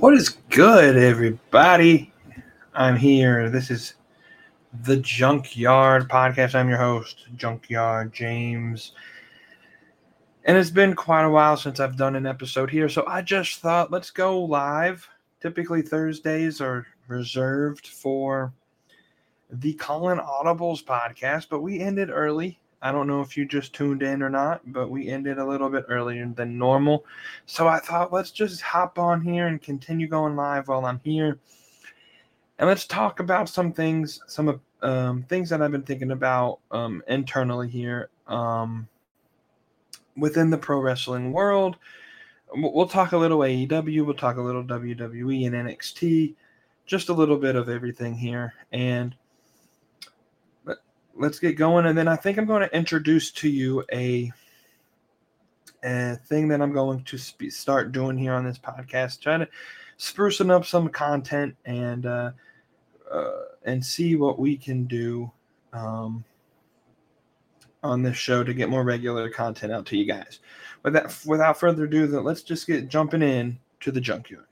[0.00, 2.10] What is good, everybody?
[2.72, 3.50] I'm here.
[3.50, 3.96] This is
[4.82, 6.54] the Junkyard Podcast.
[6.54, 8.92] I'm your host, Junkyard James.
[10.46, 13.60] And it's been quite a while since I've done an episode here, so I just
[13.60, 15.06] thought let's go live.
[15.42, 18.54] Typically, Thursdays are reserved for
[19.50, 22.58] the Colin Audibles podcast, but we ended early.
[22.82, 25.68] I don't know if you just tuned in or not, but we ended a little
[25.68, 27.04] bit earlier than normal.
[27.46, 31.38] So I thought let's just hop on here and continue going live while I'm here.
[32.58, 37.02] And let's talk about some things, some um, things that I've been thinking about um,
[37.08, 38.88] internally here um,
[40.16, 41.76] within the pro wrestling world.
[42.54, 46.34] We'll talk a little AEW, we'll talk a little WWE and NXT,
[46.84, 48.54] just a little bit of everything here.
[48.72, 49.14] And
[51.14, 51.86] let's get going.
[51.86, 54.32] And then I think I'm going to introduce to you a,
[55.84, 59.48] a thing that I'm going to sp- start doing here on this podcast, trying to
[59.98, 62.30] sprucing up some content and uh,
[63.10, 63.30] uh,
[63.64, 65.30] and see what we can do
[65.72, 66.24] um,
[67.82, 70.40] on this show to get more regular content out to you guys.
[70.82, 74.46] With that, without further ado, then let's just get jumping in to the junkyard.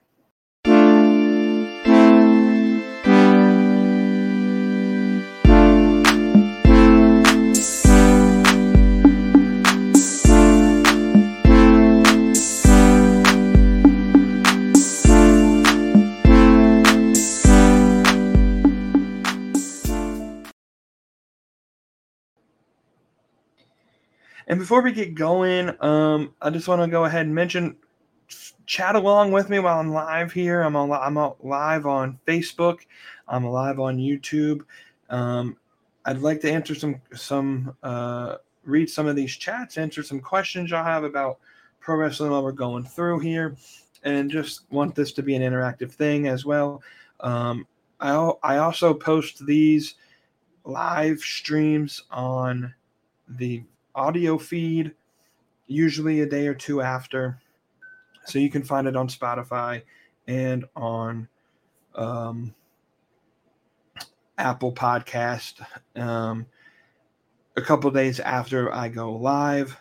[24.48, 27.76] And before we get going, um, I just want to go ahead and mention,
[28.64, 30.62] chat along with me while I'm live here.
[30.62, 32.78] I'm on, I'm live on Facebook.
[33.28, 34.62] I'm live on YouTube.
[35.10, 35.58] Um,
[36.06, 40.70] I'd like to answer some some uh, read some of these chats, answer some questions
[40.70, 41.38] y'all have about
[41.80, 43.54] pro wrestling while we're going through here,
[44.02, 46.82] and just want this to be an interactive thing as well.
[47.20, 47.66] Um,
[48.00, 48.12] I
[48.42, 49.96] I also post these
[50.64, 52.72] live streams on
[53.28, 53.62] the
[53.98, 54.94] audio feed,
[55.66, 57.40] usually a day or two after.
[58.24, 59.82] So you can find it on Spotify
[60.26, 61.28] and on
[61.94, 62.54] um,
[64.38, 65.64] Apple Podcast
[65.96, 66.46] um,
[67.56, 69.76] a couple days after I go live.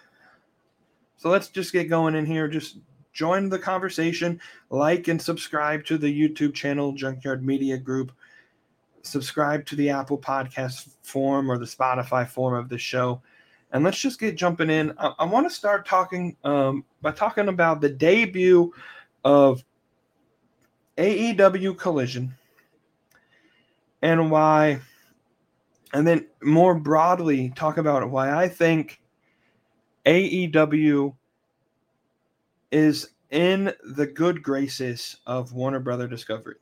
[1.18, 2.48] So let's just get going in here.
[2.48, 2.78] Just
[3.14, 8.12] join the conversation, like and subscribe to the YouTube channel Junkyard Media Group.
[9.02, 13.22] Subscribe to the Apple Podcast form or the Spotify form of the show.
[13.72, 14.94] And let's just get jumping in.
[14.98, 18.74] I, I want to start talking um, by talking about the debut
[19.24, 19.64] of
[20.98, 22.34] AEW Collision
[24.02, 24.80] and why,
[25.94, 29.02] and then more broadly, talk about why I think
[30.06, 31.14] AEW
[32.72, 36.56] is in the good graces of Warner Brother Discovery.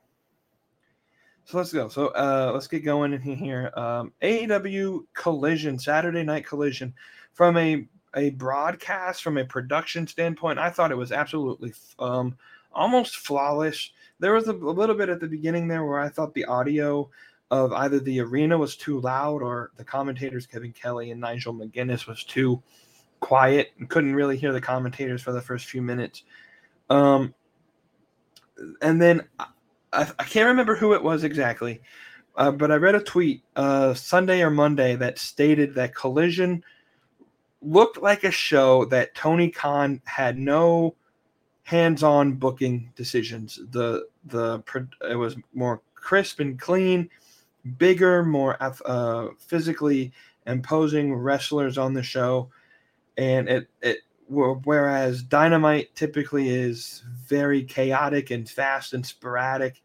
[1.45, 1.87] So let's go.
[1.89, 3.71] So uh, let's get going in here.
[3.75, 6.93] Um, AEW Collision, Saturday Night Collision,
[7.33, 12.37] from a a broadcast, from a production standpoint, I thought it was absolutely um,
[12.73, 13.91] almost flawless.
[14.19, 17.09] There was a, a little bit at the beginning there where I thought the audio
[17.51, 22.07] of either the arena was too loud or the commentators Kevin Kelly and Nigel McGuinness
[22.07, 22.61] was too
[23.19, 26.23] quiet and couldn't really hear the commentators for the first few minutes.
[26.89, 27.33] Um,
[28.81, 29.27] and then
[29.95, 31.81] I, I can't remember who it was exactly,
[32.35, 36.63] uh, but I read a tweet uh, Sunday or Monday that stated that Collision
[37.61, 40.95] looked like a show that Tony Khan had no
[41.63, 43.59] hands-on booking decisions.
[43.71, 44.61] The the
[45.09, 47.09] it was more crisp and clean,
[47.77, 50.11] bigger, more uh, physically
[50.45, 52.49] imposing wrestlers on the show,
[53.17, 59.81] and it it whereas Dynamite typically is very chaotic and fast and sporadic.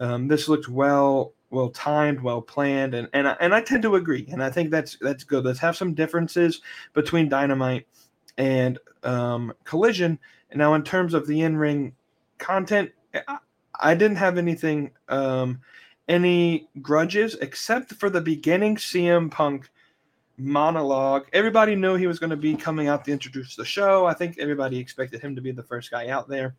[0.00, 3.94] Um, this looked well well timed, well planned, and and I, and I tend to
[3.94, 5.44] agree, and I think that's that's good.
[5.44, 6.60] Let's have some differences
[6.92, 7.86] between Dynamite
[8.36, 10.18] and um, Collision.
[10.50, 11.94] And now, in terms of the in ring
[12.38, 12.90] content,
[13.28, 13.38] I,
[13.80, 15.60] I, didn't have anything, um,
[16.08, 19.70] any grudges except for the beginning CM Punk
[20.36, 21.26] monologue.
[21.32, 24.06] Everybody knew he was going to be coming out to introduce the show.
[24.06, 26.56] I think everybody expected him to be the first guy out there,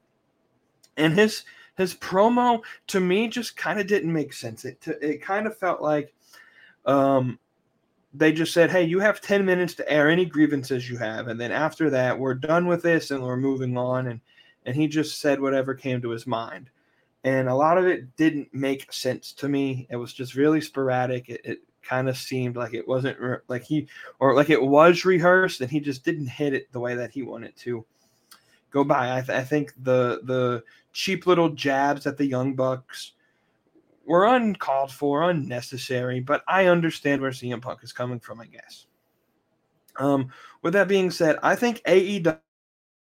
[0.98, 1.44] and his
[1.77, 4.65] his promo to me just kind of didn't make sense.
[4.65, 6.13] It it kind of felt like
[6.86, 7.39] um,
[8.13, 11.39] they just said, "Hey, you have 10 minutes to air any grievances you have, and
[11.39, 14.22] then after that, we're done with this and we're moving on." And
[14.65, 16.70] and he just said whatever came to his mind,
[17.24, 19.88] and a lot of it didn't make sense to me.
[19.89, 21.29] It was just really sporadic.
[21.29, 23.88] It, it kind of seemed like it wasn't re- like he
[24.20, 27.22] or like it was rehearsed, and he just didn't hit it the way that he
[27.22, 27.86] wanted to
[28.72, 29.17] go by.
[29.17, 30.63] I, th- I think the the
[30.96, 33.12] cheap little jabs at the Young Bucks
[34.06, 38.86] were uncalled for, unnecessary, but I understand where CM Punk is coming from, I guess.
[39.98, 40.30] Um,
[40.62, 42.40] with that being said, I think AEW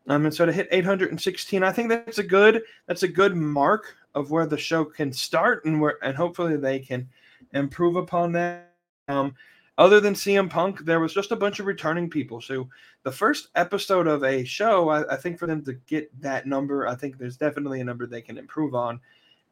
[0.06, 3.96] Um, and so to hit 816, I think that's a good that's a good mark
[4.14, 7.08] of where the show can start and where and hopefully they can
[7.54, 8.72] improve upon that.
[9.08, 9.34] Um,
[9.76, 12.40] other than CM Punk, there was just a bunch of returning people.
[12.40, 12.68] So
[13.02, 16.86] the first episode of a show, I, I, think for them to get that number,
[16.86, 19.00] I think there's definitely a number they can improve on,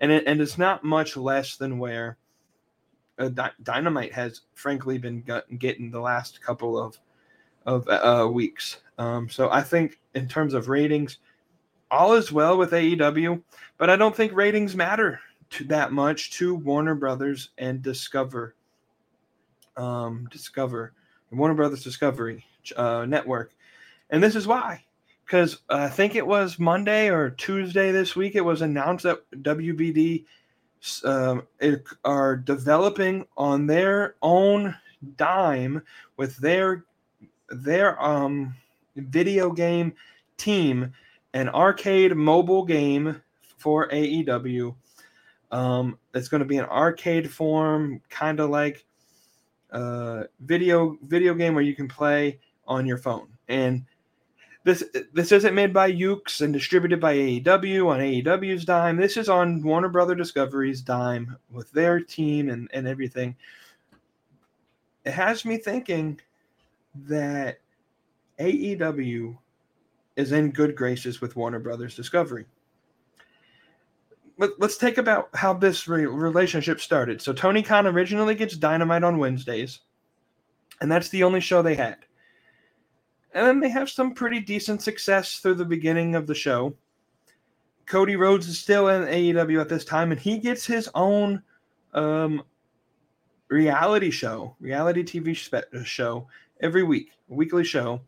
[0.00, 2.19] and it, and it's not much less than where
[3.19, 3.31] uh,
[3.62, 5.25] Dynamite has frankly been
[5.59, 6.99] getting the last couple of
[7.67, 8.79] of uh, weeks.
[8.99, 11.19] Um, so I think in terms of ratings,
[11.91, 13.43] all is well with AEW,
[13.79, 18.55] but I don't think ratings matter to that much to Warner Brothers and Discover
[19.76, 20.93] um, Discover,
[21.31, 22.45] Warner Brothers Discovery
[22.76, 23.52] uh, Network,
[24.11, 24.85] and this is why.
[25.25, 30.25] Because I think it was Monday or Tuesday this week, it was announced that WBD
[31.05, 31.47] um,
[32.05, 34.75] are developing on their own
[35.17, 35.83] dime
[36.17, 36.85] with their
[37.49, 38.55] their um,
[38.97, 39.95] video game
[40.37, 40.93] team
[41.35, 43.21] an arcade mobile game
[43.59, 44.75] for AEW.
[45.50, 48.85] Um, it's going to be an arcade form, kind of like
[49.73, 53.29] uh, video video game where you can play on your phone.
[53.49, 53.85] And
[54.64, 58.97] this this isn't made by Yuke's and distributed by AEW on AEW's dime.
[58.97, 63.35] This is on Warner Brother Discovery's dime with their team and, and everything.
[65.05, 66.21] It has me thinking
[66.95, 67.59] that
[68.38, 69.37] AEW
[70.17, 72.47] is in good graces with Warner Brothers Discovery.
[74.42, 77.22] But let's take about how this re- relationship started.
[77.22, 79.82] So Tony Khan originally gets Dynamite on Wednesdays,
[80.80, 81.99] and that's the only show they had.
[83.34, 86.75] And then they have some pretty decent success through the beginning of the show.
[87.87, 91.40] Cody Rhodes is still in AEW at this time, and he gets his own
[91.94, 92.42] um,
[93.46, 96.26] reality show, reality TV spe- uh, show
[96.61, 98.00] every week, weekly show.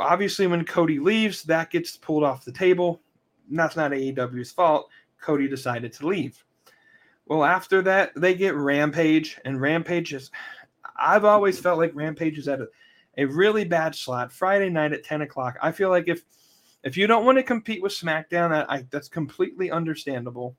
[0.00, 3.00] Obviously, when Cody leaves, that gets pulled off the table.
[3.48, 4.90] And that's not AEW's fault.
[5.20, 6.44] Cody decided to leave.
[7.26, 10.30] Well, after that, they get Rampage, and Rampage is.
[10.98, 12.68] I've always felt like Rampage is at a,
[13.16, 14.32] a really bad slot.
[14.32, 15.56] Friday night at 10 o'clock.
[15.62, 16.24] I feel like if
[16.82, 20.56] if you don't want to compete with SmackDown, that I, that's completely understandable.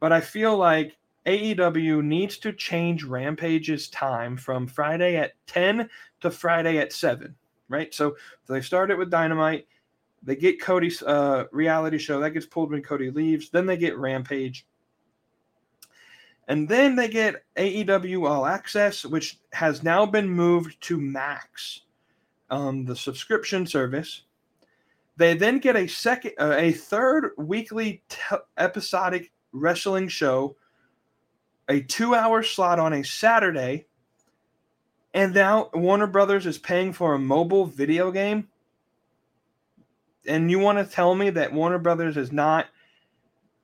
[0.00, 5.88] But I feel like AEW needs to change Rampage's time from Friday at 10
[6.20, 7.34] to Friday at 7,
[7.68, 7.92] right?
[7.92, 9.66] So, so they started with Dynamite.
[10.22, 13.50] They get Cody's uh, reality show that gets pulled when Cody leaves.
[13.50, 14.66] Then they get Rampage.
[16.48, 21.82] And then they get AEW All Access, which has now been moved to Max,
[22.50, 24.22] um, the subscription service.
[25.16, 30.56] They then get a second, uh, a third weekly te- episodic wrestling show,
[31.68, 33.86] a two-hour slot on a Saturday,
[35.12, 38.48] and now Warner Brothers is paying for a mobile video game
[40.26, 42.66] and you want to tell me that Warner Brothers is not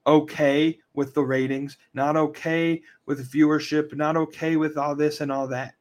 [0.06, 5.48] okay with the ratings, not okay with viewership, not okay with all this and all
[5.48, 5.74] that.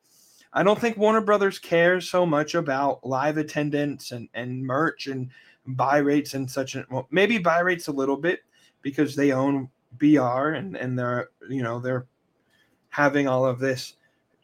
[0.53, 5.29] I don't think Warner Brothers cares so much about live attendance and, and merch and
[5.65, 6.77] buy rates and such.
[6.89, 8.41] Well, maybe buy rates a little bit
[8.81, 12.05] because they own BR and, and they're, you know, they're
[12.89, 13.95] having all of this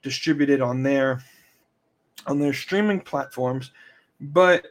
[0.02, 1.22] distributed on their
[2.26, 3.72] on their streaming platforms.
[4.20, 4.68] But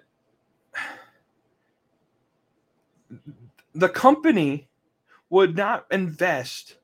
[3.78, 4.68] the company
[5.30, 6.78] would not invest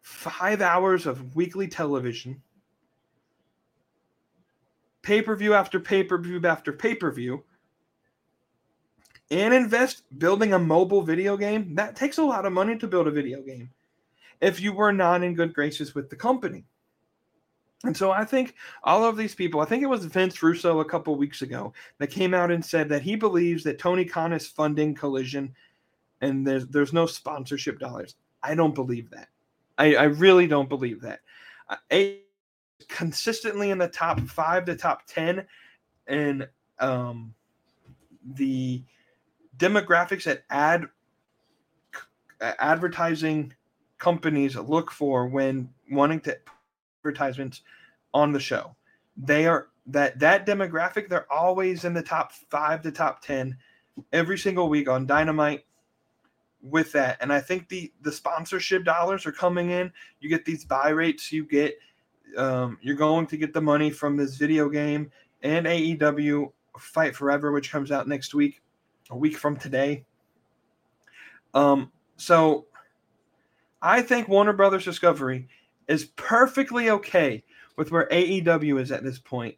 [0.00, 2.40] five hours of weekly television,
[5.02, 7.42] pay per view after pay per view after pay per view,
[9.32, 11.74] and invest building a mobile video game.
[11.74, 13.70] That takes a lot of money to build a video game
[14.40, 16.64] if you were not in good graces with the company.
[17.84, 20.84] And so I think all of these people, I think it was Vince Russo a
[20.84, 24.46] couple weeks ago that came out and said that he believes that Tony Khan is
[24.46, 25.54] funding Collision
[26.20, 28.16] and there's there's no sponsorship dollars.
[28.42, 29.28] I don't believe that.
[29.78, 31.20] I, I really don't believe that.
[31.68, 32.20] Uh, a
[32.88, 35.46] consistently in the top five to top ten
[36.06, 37.34] and um,
[38.34, 38.82] the
[39.56, 40.86] demographics that ad
[42.58, 43.52] advertising
[43.98, 46.36] companies look for when wanting to
[47.00, 47.62] advertisements
[48.14, 48.74] on the show.
[49.16, 51.08] They are that that demographic.
[51.08, 53.56] They're always in the top five to top ten
[54.12, 55.64] every single week on Dynamite.
[56.62, 59.90] With that, and I think the the sponsorship dollars are coming in.
[60.20, 61.32] You get these buy rates.
[61.32, 61.78] You get
[62.36, 65.10] um, you're going to get the money from this video game
[65.42, 68.60] and AEW Fight Forever, which comes out next week,
[69.10, 70.04] a week from today.
[71.54, 72.66] Um, so
[73.80, 75.48] I think Warner Brothers Discovery
[75.90, 77.42] is perfectly okay
[77.76, 79.56] with where AEW is at this point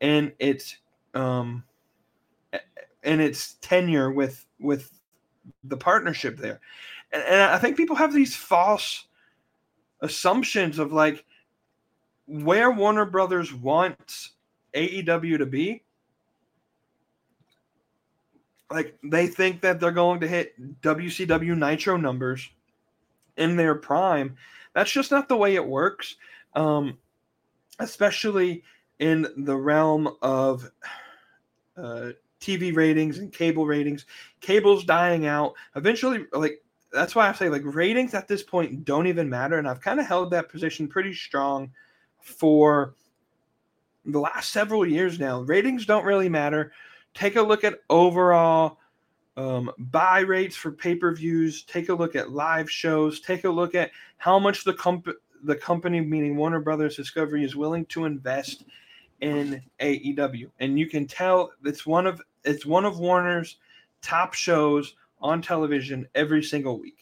[0.00, 0.76] and its
[1.14, 1.64] um
[3.02, 4.90] and its tenure with with
[5.64, 6.60] the partnership there.
[7.12, 9.06] And, and I think people have these false
[10.00, 11.24] assumptions of like
[12.26, 14.32] where Warner Brothers wants
[14.74, 15.82] AEW to be.
[18.70, 22.48] Like they think that they're going to hit WCW Nitro numbers
[23.36, 24.36] in their prime.
[24.74, 26.16] That's just not the way it works,
[26.54, 26.98] um,
[27.78, 28.62] especially
[28.98, 30.70] in the realm of
[31.76, 32.10] uh,
[32.40, 34.06] TV ratings and cable ratings.
[34.40, 35.54] Cable's dying out.
[35.76, 36.62] Eventually, like
[36.92, 40.00] that's why I say like ratings at this point don't even matter, and I've kind
[40.00, 41.70] of held that position pretty strong
[42.20, 42.94] for
[44.04, 45.40] the last several years now.
[45.40, 46.72] Ratings don't really matter.
[47.14, 48.78] Take a look at overall
[49.36, 51.64] um, buy rates for pay per views.
[51.64, 53.20] Take a look at live shows.
[53.20, 55.08] Take a look at how much the comp-
[55.44, 58.64] the company, meaning Warner Brothers Discovery, is willing to invest
[59.20, 63.58] in AEW, and you can tell it's one of it's one of Warner's
[64.02, 66.98] top shows on television every single week.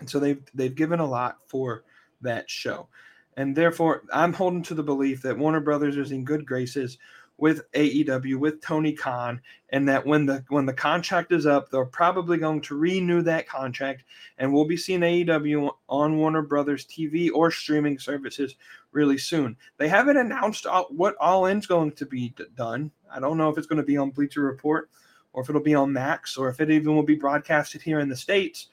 [0.00, 1.84] And so they've they've given a lot for
[2.20, 2.88] that show.
[3.36, 6.98] And therefore, I'm holding to the belief that Warner Brothers is in good graces
[7.38, 11.84] with AEW with Tony Khan, and that when the when the contract is up, they're
[11.84, 14.04] probably going to renew that contract,
[14.38, 18.54] and we'll be seeing AEW on Warner Brothers TV or streaming services
[18.92, 19.56] really soon.
[19.78, 22.90] They haven't announced all, what All In's going to be done.
[23.10, 24.90] I don't know if it's going to be on Bleacher Report,
[25.32, 28.08] or if it'll be on Max, or if it even will be broadcasted here in
[28.08, 28.68] the states.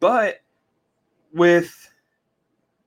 [0.00, 0.40] But
[1.32, 1.90] with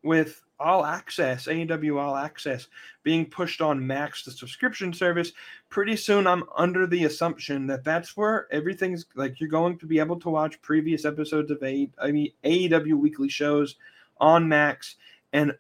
[0.04, 2.68] with all access, AEW All Access,
[3.04, 5.34] being pushed on Max, the subscription service,
[5.70, 10.00] pretty soon I'm under the assumption that that's where everything's like you're going to be
[10.00, 13.76] able to watch previous episodes of A, I mean, AEW weekly shows
[14.20, 14.96] on Max,
[15.34, 15.54] and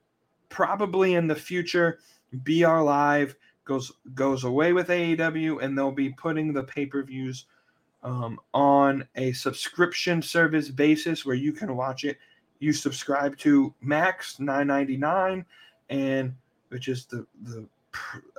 [0.49, 1.99] probably in the future,
[2.31, 3.35] BR Live
[3.65, 7.45] goes goes away with AEW, and they'll be putting the pay per views
[8.03, 12.17] um, on a subscription service basis where you can watch it
[12.63, 15.45] you subscribe to Max 9.99
[15.89, 16.34] and
[16.69, 17.65] which is the the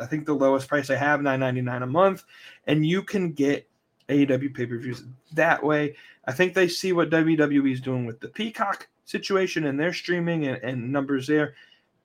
[0.00, 2.24] I think the lowest price I have 9.99 a month
[2.66, 3.68] and you can get
[4.08, 5.94] AEW pay-per-views that way.
[6.26, 10.46] I think they see what WWE is doing with the Peacock situation and their streaming
[10.46, 11.54] and, and numbers there.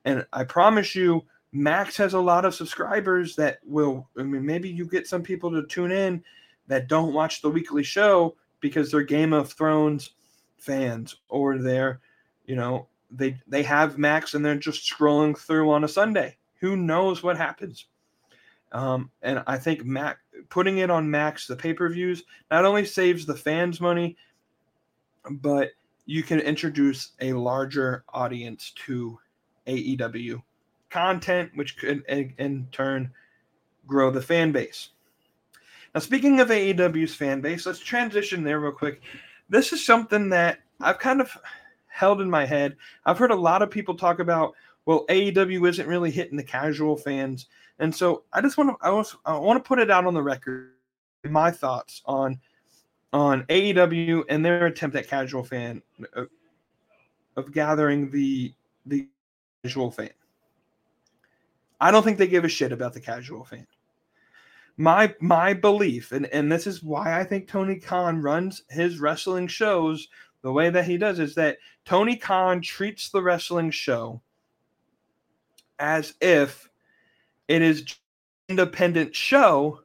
[0.06, 4.08] And I promise you, Max has a lot of subscribers that will.
[4.18, 6.24] I mean, maybe you get some people to tune in
[6.68, 10.12] that don't watch the weekly show because they're Game of Thrones
[10.58, 12.00] fans or they're
[12.50, 16.36] you know, they they have Max and they're just scrolling through on a Sunday.
[16.60, 17.86] Who knows what happens?
[18.72, 20.18] Um, and I think Mac
[20.50, 24.18] putting it on Max, the pay per views, not only saves the fans money,
[25.30, 25.70] but
[26.08, 29.20] you can introduce a larger audience to
[29.68, 30.42] AEW
[30.90, 33.12] content, which could in turn
[33.86, 34.90] grow the fan base.
[35.94, 39.02] Now, speaking of AEW's fan base, let's transition there real quick.
[39.50, 41.38] This is something that I've kind of
[42.00, 42.78] held in my head.
[43.06, 46.96] I've heard a lot of people talk about, well, AEW isn't really hitting the casual
[46.96, 47.48] fans,
[47.80, 50.24] and so I just want to I, I want to put it out on the
[50.24, 50.72] record
[51.26, 52.40] my thoughts on
[53.12, 55.82] on AEW and their attempt at casual fan
[56.14, 58.54] of, uh, of gathering the
[58.86, 59.08] the
[59.64, 60.12] casual fan.
[61.82, 63.68] I don't think they give a shit about the casual fan.
[64.78, 69.48] My my belief, and, and this is why I think Tony Khan runs his wrestling
[69.48, 70.08] shows
[70.42, 74.22] the way that he does is that Tony Khan treats the wrestling show
[75.80, 76.70] as if
[77.48, 77.88] it is an
[78.50, 79.82] independent show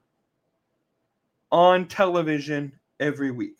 [1.50, 3.56] on television every week.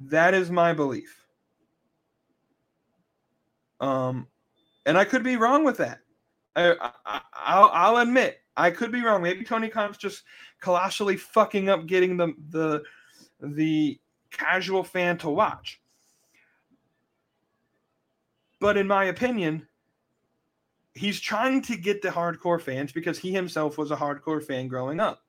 [0.00, 1.24] That is my belief.
[3.80, 4.28] Um,
[4.86, 6.00] and I could be wrong with that.
[6.54, 6.74] I,
[7.06, 9.22] I, will I'll admit I could be wrong.
[9.22, 10.24] Maybe Tony Khan's just
[10.60, 12.82] colossally fucking up getting the the
[13.40, 13.98] the
[14.32, 15.80] casual fan to watch.
[18.60, 19.66] But in my opinion,
[20.94, 25.00] he's trying to get the hardcore fans because he himself was a hardcore fan growing
[25.00, 25.22] up.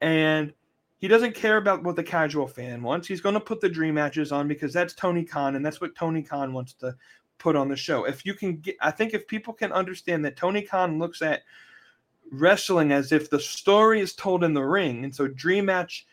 [0.00, 0.52] And
[0.98, 3.06] he doesn't care about what the casual fan wants.
[3.06, 5.94] He's going to put the dream matches on because that's Tony Khan and that's what
[5.94, 6.96] Tony Khan wants to
[7.38, 8.04] put on the show.
[8.04, 11.42] If you can get, I think if people can understand that Tony Khan looks at
[12.32, 16.06] wrestling as if the story is told in the ring, and so dream match,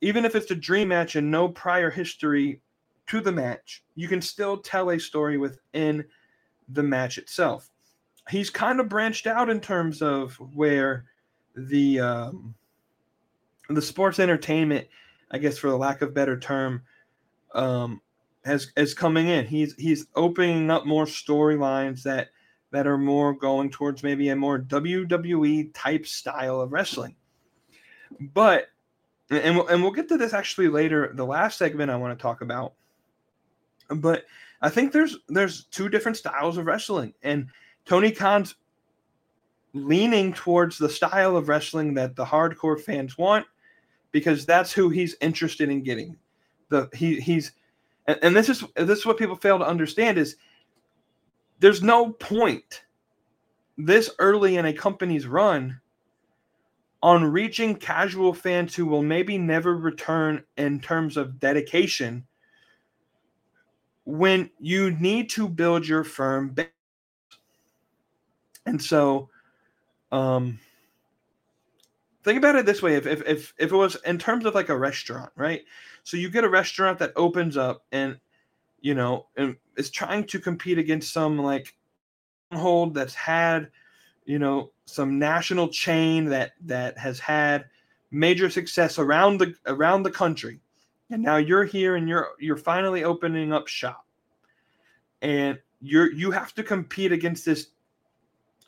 [0.00, 2.60] even if it's a dream match and no prior history
[3.06, 6.04] to the match, you can still tell a story within
[6.68, 7.70] the match itself.
[8.28, 11.04] He's kind of branched out in terms of where
[11.54, 12.54] the um,
[13.68, 14.86] the sports entertainment,
[15.30, 16.82] I guess for the lack of better term,
[17.54, 18.00] um,
[18.44, 19.46] has is coming in.
[19.46, 22.28] He's he's opening up more storylines that
[22.72, 27.14] that are more going towards maybe a more WWE type style of wrestling.
[28.20, 28.66] But
[29.30, 31.12] and we'll, and we'll get to this actually later.
[31.14, 32.74] The last segment I want to talk about,
[33.88, 34.24] but
[34.62, 37.48] I think there's there's two different styles of wrestling, and
[37.84, 38.54] Tony Khan's
[39.72, 43.46] leaning towards the style of wrestling that the hardcore fans want
[44.10, 46.16] because that's who he's interested in getting.
[46.68, 47.52] The he he's
[48.06, 50.36] and, and this is this is what people fail to understand is
[51.60, 52.84] there's no point
[53.78, 55.80] this early in a company's run
[57.02, 62.26] on reaching casual fans who will maybe never return in terms of dedication
[64.04, 66.68] when you need to build your firm base.
[68.64, 69.28] And so
[70.12, 70.58] um
[72.22, 74.68] think about it this way if, if if if it was in terms of like
[74.68, 75.62] a restaurant right
[76.04, 78.18] so you get a restaurant that opens up and
[78.80, 81.74] you know and is trying to compete against some like
[82.52, 83.68] hold that's had
[84.24, 87.66] you know some national chain that that has had
[88.10, 90.60] major success around the around the country
[91.10, 94.06] and now you're here and you're you're finally opening up shop
[95.22, 97.68] and you're you have to compete against this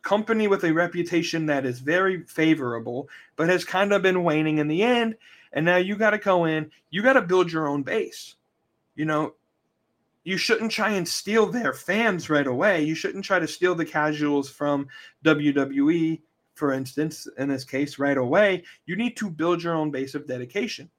[0.03, 4.69] company with a reputation that is very favorable, but has kind of been waning in
[4.69, 5.17] the end.
[5.53, 8.37] And now you got to go in, you got to build your own base.
[8.95, 9.35] You know,
[10.25, 12.83] you shouldn't try and steal their fans right away.
[12.83, 14.89] You shouldn't try to steal the casuals from
[15.25, 16.21] WWE,
[16.55, 18.65] for instance, in this case, right away.
[18.87, 20.91] You need to build your own base of dedication.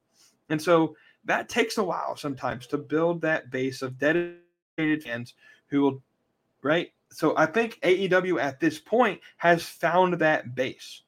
[0.49, 5.33] And so that takes a while sometimes to build that base of dedicated fans
[5.67, 6.03] who will,
[6.63, 11.01] right, so I think AEW at this point has found that base.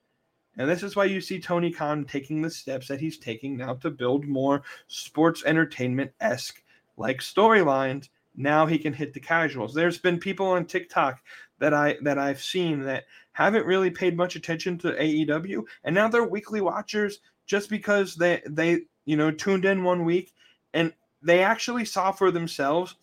[0.57, 3.75] And this is why you see Tony Khan taking the steps that he's taking now
[3.75, 6.61] to build more sports entertainment esque
[6.97, 8.09] like storylines.
[8.35, 9.73] Now he can hit the casuals.
[9.73, 11.19] There's been people on TikTok
[11.59, 16.07] that I that I've seen that haven't really paid much attention to AEW, and now
[16.07, 20.33] they're weekly watchers just because they they you know tuned in one week
[20.73, 22.95] and they actually saw for themselves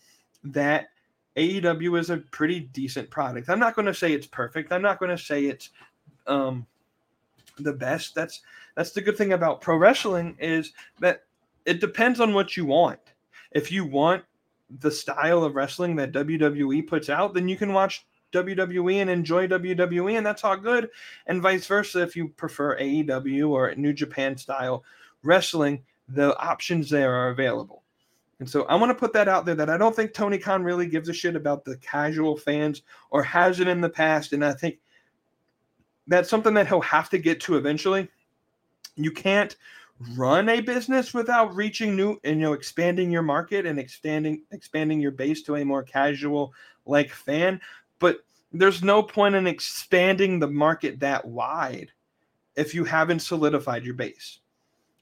[0.44, 0.88] that
[1.36, 3.48] AEW is a pretty decent product.
[3.48, 4.72] I'm not going to say it's perfect.
[4.72, 5.70] I'm not going to say it's
[6.26, 6.66] um,
[7.58, 8.14] the best.
[8.14, 8.42] That's
[8.74, 11.24] that's the good thing about pro wrestling is that
[11.64, 12.98] it depends on what you want.
[13.52, 14.24] If you want
[14.80, 19.48] the style of wrestling that WWE puts out, then you can watch WWE and enjoy
[19.48, 20.90] WWE, and that's all good.
[21.26, 24.84] And vice versa, if you prefer AEW or New Japan style
[25.22, 27.82] wrestling, the options there are available.
[28.40, 30.62] And so I want to put that out there that I don't think Tony Khan
[30.62, 34.32] really gives a shit about the casual fans or has it in the past.
[34.32, 34.78] And I think
[36.06, 38.08] that's something that he'll have to get to eventually.
[38.94, 39.56] You can't
[40.16, 45.00] run a business without reaching new and you know expanding your market and expanding expanding
[45.00, 46.52] your base to a more casual
[46.86, 47.60] like fan.
[47.98, 48.18] But
[48.52, 51.90] there's no point in expanding the market that wide
[52.56, 54.40] if you haven't solidified your base.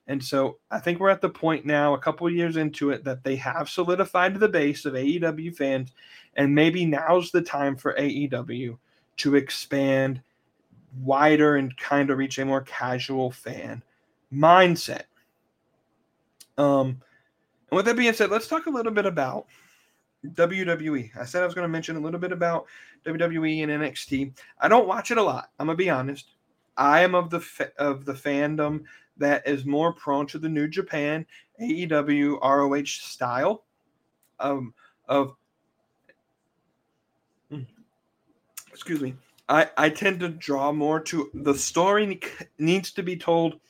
[0.09, 3.25] And so I think we're at the point now, a couple years into it, that
[3.25, 5.93] they have solidified the base of AEW fans.
[6.37, 8.79] And maybe now's the time for AEW
[9.19, 10.21] to expand
[11.01, 13.83] wider and kind of reach a more casual fan
[14.37, 15.05] mindset.
[16.59, 17.01] Um,
[17.71, 19.47] and with that being said, let's talk a little bit about
[20.27, 21.11] WWE.
[21.19, 22.67] I said I was going to mention a little bit about
[23.07, 24.33] WWE and NXT.
[24.61, 25.51] I don't watch it a lot.
[25.59, 26.31] I'm gonna be honest.
[26.77, 28.83] I am of the fa- of the fandom
[29.17, 31.25] that is more prone to the New Japan
[31.61, 33.65] AEW ROH style
[34.41, 34.75] um,
[35.09, 35.37] of
[37.51, 37.63] hmm,
[38.73, 39.15] excuse me.
[39.49, 42.21] I, I tend to draw more to the story
[42.59, 43.61] needs to be told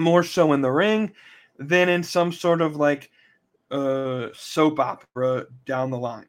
[0.00, 1.12] more so in the ring
[1.58, 3.10] than in some sort of like
[3.70, 6.26] uh, soap opera down the line.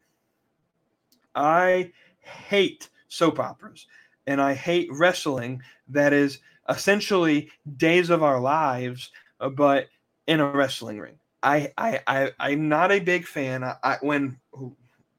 [1.33, 3.87] I hate soap operas
[4.27, 9.87] and I hate wrestling that is essentially days of our lives, uh, but
[10.27, 11.17] in a wrestling ring.
[11.43, 13.63] I I, I I'm not a big fan.
[13.63, 14.37] I, I when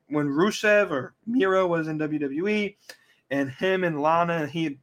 [0.09, 2.77] when Rusev or Miro was in WWE,
[3.31, 4.79] and him and Lana, he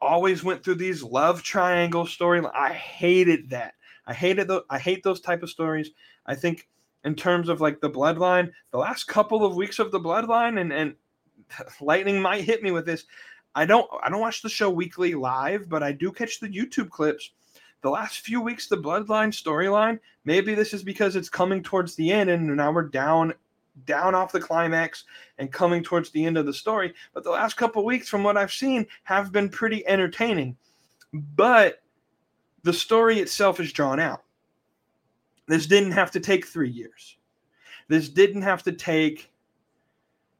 [0.00, 2.42] always went through these love triangle story.
[2.54, 3.74] I hated that.
[4.06, 4.62] I hated those.
[4.70, 5.90] I hate those type of stories.
[6.26, 6.68] I think
[7.04, 10.72] in terms of like the bloodline, the last couple of weeks of the bloodline, and
[10.72, 10.94] and
[11.80, 13.04] lightning might hit me with this.
[13.54, 16.90] I don't I don't watch the show weekly live, but I do catch the YouTube
[16.90, 17.30] clips.
[17.82, 19.98] The last few weeks, the bloodline storyline.
[20.24, 23.34] Maybe this is because it's coming towards the end, and now we're down
[23.84, 25.04] down off the climax
[25.38, 26.94] and coming towards the end of the story.
[27.12, 30.56] But the last couple weeks, from what I've seen, have been pretty entertaining.
[31.12, 31.82] But
[32.62, 34.22] the story itself is drawn out.
[35.46, 37.16] This didn't have to take three years.
[37.88, 39.30] This didn't have to take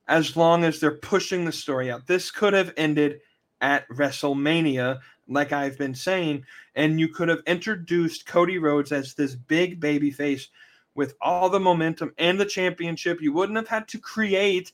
[0.09, 2.07] as long as they're pushing the story out.
[2.07, 3.21] This could have ended
[3.61, 6.45] at WrestleMania, like I've been saying,
[6.75, 10.49] and you could have introduced Cody Rhodes as this big baby face
[10.97, 13.21] with all the momentum and the championship.
[13.21, 14.73] You wouldn't have had to create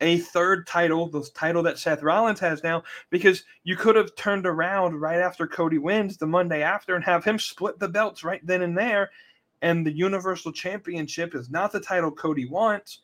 [0.00, 4.46] a third title, the title that Seth Rollins has now, because you could have turned
[4.46, 8.44] around right after Cody wins the Monday after and have him split the belts right
[8.44, 9.10] then and there.
[9.62, 13.00] And the Universal Championship is not the title Cody wants.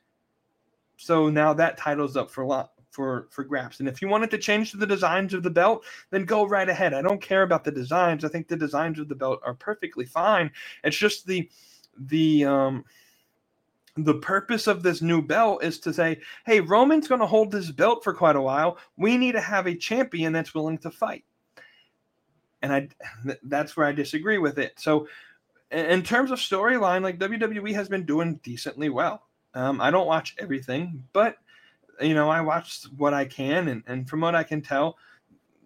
[0.97, 3.81] So now that title's up for lot for for grabs.
[3.81, 6.93] And if you wanted to change the designs of the belt, then go right ahead.
[6.93, 8.25] I don't care about the designs.
[8.25, 10.51] I think the designs of the belt are perfectly fine.
[10.85, 11.49] It's just the
[12.07, 12.85] the um
[13.97, 17.71] the purpose of this new belt is to say, hey, Roman's going to hold this
[17.71, 18.79] belt for quite a while.
[18.97, 21.25] We need to have a champion that's willing to fight.
[22.63, 22.89] And I
[23.43, 24.75] that's where I disagree with it.
[24.79, 25.09] So
[25.71, 29.23] in terms of storyline, like WWE has been doing decently well.
[29.55, 31.37] Um, I don't watch everything, but
[32.01, 34.97] you know, I watch what I can, and, and from what I can tell,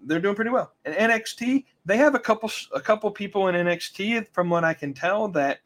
[0.04, 0.72] they're doing pretty well.
[0.84, 4.94] And NXT, they have a couple a couple people in NXT, from what I can
[4.94, 5.60] tell, that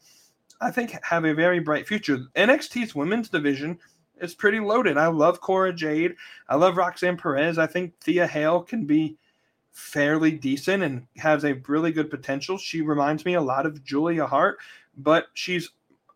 [0.61, 2.19] I think have a very bright future.
[2.35, 3.79] NXT's women's division
[4.21, 4.99] is pretty loaded.
[4.99, 6.15] I love Cora Jade.
[6.49, 7.59] I love Roxanne Perez.
[7.59, 9.17] I think Thea Hail can be
[9.73, 12.59] fairly decent and has a really good potential.
[12.59, 14.59] She reminds me a lot of Julia Hart,
[14.97, 15.71] but she's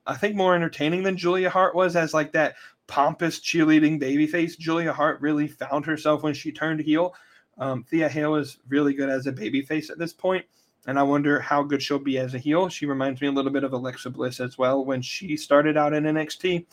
[0.04, 2.56] I think more entertaining than Julia Hart was as like that
[2.88, 4.58] pompous cheerleading babyface.
[4.58, 7.14] Julia Hart really found herself when she turned heel.
[7.58, 10.44] Um, Thea Hail is really good as a babyface at this point
[10.86, 12.68] and I wonder how good she'll be as a heel.
[12.68, 15.92] She reminds me a little bit of Alexa Bliss as well when she started out
[15.92, 16.66] in NXT.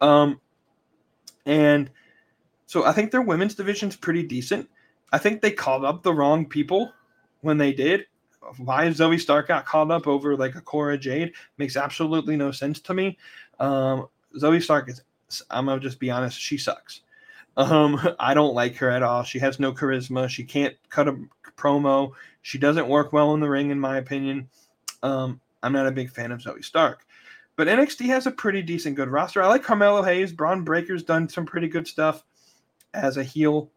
[0.00, 0.40] Um,
[1.44, 1.90] and
[2.66, 4.68] so I think their women's division's pretty decent.
[5.12, 6.92] I think they called up the wrong people
[7.40, 8.06] when they did.
[8.58, 12.80] Why Zoey Stark got called up over like a Cora Jade makes absolutely no sense
[12.80, 13.16] to me.
[13.60, 15.02] Um, Zoey Stark is,
[15.50, 17.02] I'm gonna just be honest, she sucks.
[17.56, 19.22] Um, I don't like her at all.
[19.22, 20.28] She has no charisma.
[20.28, 21.18] She can't cut a
[21.56, 22.12] promo.
[22.42, 24.48] She doesn't work well in the ring, in my opinion.
[25.02, 27.06] Um, I'm not a big fan of Zoey Stark.
[27.56, 29.42] But NXT has a pretty decent, good roster.
[29.42, 30.32] I like Carmelo Hayes.
[30.32, 32.22] Bron Breakker's done some pretty good stuff
[32.92, 33.70] as a heel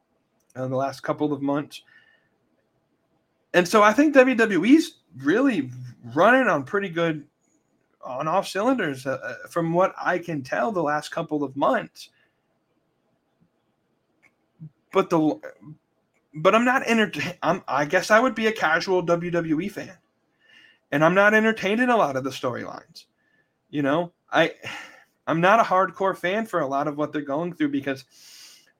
[0.56, 1.82] in uh, the last couple of months.
[3.54, 5.72] And so I think WWE's really
[6.14, 7.26] running on pretty good
[8.04, 12.10] on off cylinders uh, uh, from what I can tell the last couple of months.
[14.92, 15.40] But the
[16.34, 17.38] but I'm not entertained.
[17.44, 19.98] I'm, I guess I would be a casual WWE fan,
[20.92, 23.06] and I'm not entertained in a lot of the storylines.
[23.70, 24.54] You know, I
[25.28, 28.06] I'm not a hardcore fan for a lot of what they're going through because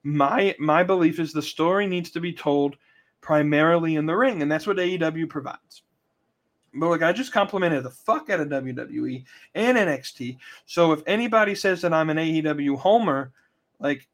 [0.04, 2.76] my my belief is the story needs to be told
[3.22, 5.84] primarily in the ring, and that's what AEW provides.
[6.74, 9.24] But like I just complimented the fuck out of WWE
[9.56, 10.38] and NXT.
[10.66, 13.32] So if anybody says that I'm an AEW homer,
[13.80, 14.08] like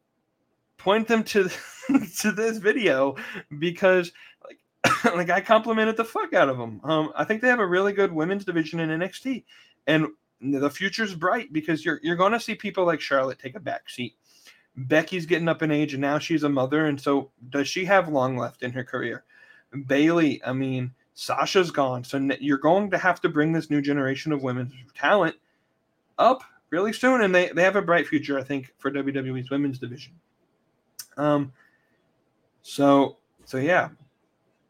[0.86, 1.50] point them to
[2.20, 3.16] to this video
[3.58, 4.12] because
[4.48, 4.60] like
[5.16, 6.80] like I complimented the fuck out of them.
[6.84, 9.44] Um, I think they have a really good women's division in NXT,
[9.88, 10.08] and
[10.40, 13.90] the future's bright because you're you're going to see people like Charlotte take a back
[13.90, 14.16] seat.
[14.78, 18.08] Becky's getting up in age and now she's a mother, and so does she have
[18.08, 19.24] long left in her career?
[19.88, 24.32] Bayley, I mean, Sasha's gone, so you're going to have to bring this new generation
[24.32, 25.36] of women's talent
[26.20, 29.80] up really soon, and they they have a bright future, I think, for WWE's women's
[29.80, 30.14] division.
[31.18, 31.54] Um,
[32.62, 33.90] so so yeah,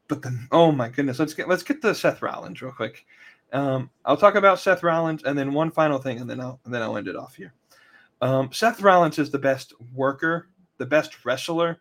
[0.07, 3.05] but then oh my goodness, let's get let's get to Seth Rollins real quick.
[3.53, 6.73] Um, I'll talk about Seth Rollins and then one final thing, and then I'll and
[6.73, 7.53] then I'll end it off here.
[8.21, 11.79] Um, Seth Rollins is the best worker, the best wrestler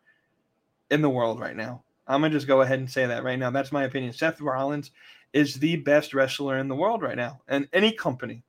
[0.91, 1.83] in the world right now.
[2.07, 3.51] I'm gonna just go ahead and say that right now.
[3.51, 4.13] That's my opinion.
[4.13, 4.91] Seth Rollins
[5.33, 8.43] is the best wrestler in the world right now, and any company.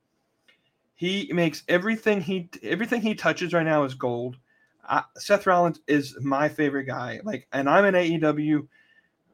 [0.94, 4.36] He makes everything he everything he touches right now is gold.
[4.88, 7.20] I, Seth Rollins is my favorite guy.
[7.24, 8.66] Like, and I'm an AEW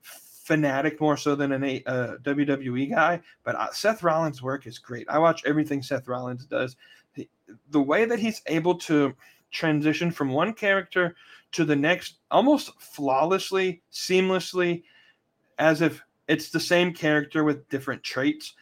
[0.03, 3.21] fanatic more so than an a, uh, WWE guy.
[3.45, 5.09] But Seth Rollins' work is great.
[5.09, 6.77] I watch everything Seth Rollins does.
[7.15, 7.29] The,
[7.71, 9.15] the way that he's able to
[9.51, 11.15] transition from one character
[11.53, 14.83] to the next almost flawlessly, seamlessly,
[15.59, 18.55] as if it's the same character with different traits.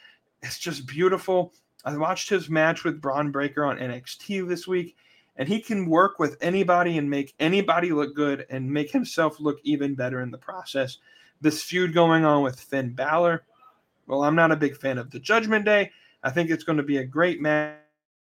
[0.43, 1.55] it's just beautiful.
[1.85, 4.97] I watched his match with Bron Breakker on NXT this week,
[5.41, 9.59] and he can work with anybody and make anybody look good and make himself look
[9.65, 10.99] even better in the process.
[11.41, 13.43] This feud going on with Finn Balor,
[14.07, 15.93] well, I'm not a big fan of the Judgment Day.
[16.23, 17.79] I think it's going to be a great match,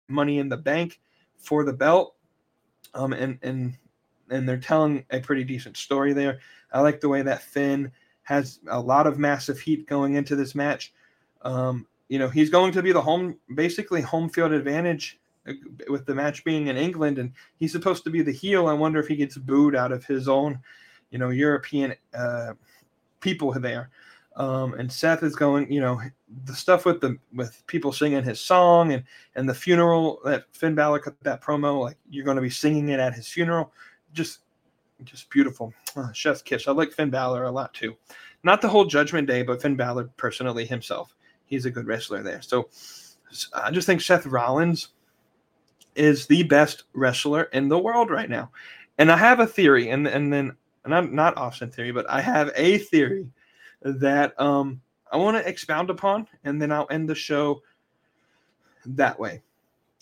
[0.08, 1.00] money in the bank
[1.38, 2.16] for the belt.
[2.94, 3.78] Um, and and
[4.30, 6.40] and they're telling a pretty decent story there.
[6.72, 7.92] I like the way that Finn
[8.24, 10.92] has a lot of massive heat going into this match.
[11.42, 15.20] Um, you know, he's going to be the home, basically home field advantage
[15.88, 18.66] with the match being in England, and he's supposed to be the heel.
[18.66, 20.58] I wonder if he gets booed out of his own,
[21.10, 22.54] you know, European uh,
[23.20, 23.90] people there.
[24.36, 26.00] Um, and Seth is going, you know,
[26.44, 29.04] the stuff with the with people singing his song and
[29.36, 32.88] and the funeral that Finn Balor cut that promo, like you're going to be singing
[32.88, 33.72] it at his funeral,
[34.12, 34.40] just
[35.04, 35.72] just beautiful.
[35.96, 36.66] Oh, chef's kiss.
[36.66, 37.96] I like Finn Balor a lot too.
[38.42, 41.14] Not the whole Judgment Day, but Finn Balor personally himself.
[41.46, 42.42] He's a good wrestler there.
[42.42, 42.68] So
[43.54, 44.88] I just think Seth Rollins
[45.94, 48.50] is the best wrestler in the world right now.
[48.98, 52.50] And I have a theory, and and then not not Austin theory, but I have
[52.56, 53.26] a theory
[53.82, 54.80] that um
[55.12, 57.62] I want to expound upon, and then I'll end the show
[58.86, 59.42] that way.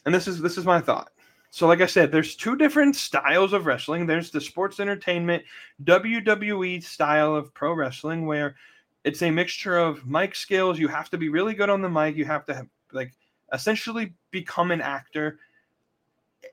[0.04, 1.10] And this is this is my thought.
[1.50, 4.06] So, like I said, there's two different styles of wrestling.
[4.06, 5.42] There's the sports entertainment
[5.84, 8.56] WWE style of pro wrestling, where
[9.04, 10.78] it's a mixture of mic skills.
[10.78, 12.16] You have to be really good on the mic.
[12.16, 13.12] You have to have, like
[13.52, 15.38] essentially become an actor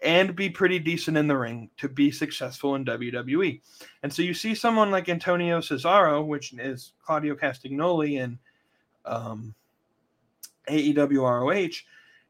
[0.01, 3.61] and be pretty decent in the ring to be successful in WWE.
[4.03, 8.39] And so you see someone like Antonio Cesaro, which is Claudio Castagnoli in
[9.05, 9.53] um,
[10.69, 11.83] AEW ROH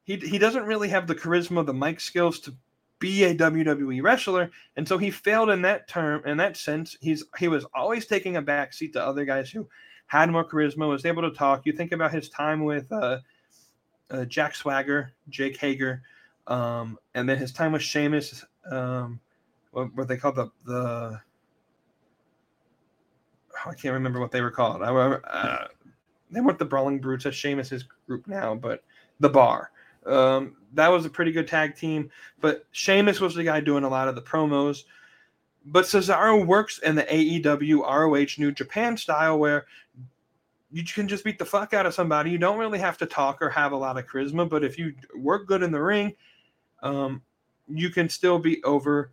[0.09, 2.55] he, he doesn't really have the charisma, the mic skills to
[2.97, 6.25] be a WWE wrestler, and so he failed in that term.
[6.25, 9.69] In that sense, he's he was always taking a backseat to other guys who
[10.07, 11.67] had more charisma, was able to talk.
[11.67, 13.19] You think about his time with uh,
[14.09, 16.01] uh, Jack Swagger, Jake Hager,
[16.49, 18.43] um, and then his time with Sheamus.
[18.69, 19.19] Um,
[19.71, 21.21] what, what they called the the
[23.53, 24.81] oh, I can't remember what they were called.
[24.81, 25.67] I, uh,
[26.31, 27.23] they weren't the Brawling Brutes.
[27.23, 28.83] That's Sheamus's group now, but
[29.19, 29.71] the Bar.
[30.05, 32.09] Um, that was a pretty good tag team,
[32.41, 34.83] but Sheamus was the guy doing a lot of the promos.
[35.65, 39.65] But Cesaro works in the AEW ROH New Japan style where
[40.71, 42.31] you can just beat the fuck out of somebody.
[42.31, 44.93] You don't really have to talk or have a lot of charisma, but if you
[45.15, 46.15] work good in the ring,
[46.83, 47.21] um,
[47.67, 49.11] you can still be over.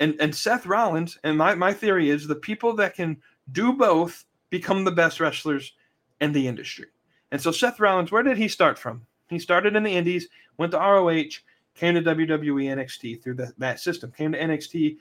[0.00, 3.16] And and Seth Rollins, and my, my theory is the people that can
[3.52, 5.72] do both become the best wrestlers
[6.20, 6.86] in the industry.
[7.30, 9.06] And so Seth Rollins, where did he start from?
[9.28, 11.38] He started in the Indies, went to ROH,
[11.74, 14.12] came to WWE NXT through the, that system.
[14.12, 14.98] Came to NXT,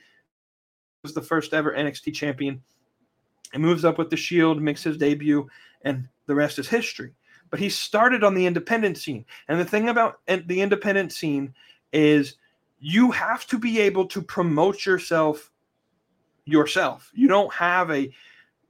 [1.04, 2.62] was the first ever NXT champion,
[3.54, 5.47] and moves up with the Shield, makes his debut,
[5.82, 7.13] and the rest is history.
[7.50, 11.54] But he started on the independent scene, and the thing about the independent scene
[11.94, 12.36] is
[12.80, 15.52] you have to be able to promote yourself
[16.46, 17.12] yourself.
[17.14, 18.12] You don't have a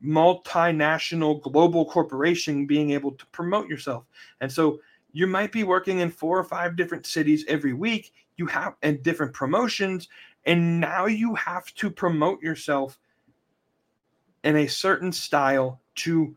[0.03, 4.05] multinational global corporation being able to promote yourself.
[4.41, 4.79] And so
[5.13, 9.03] you might be working in four or five different cities every week you have and
[9.03, 10.07] different promotions
[10.45, 12.99] and now you have to promote yourself
[14.43, 16.35] in a certain style to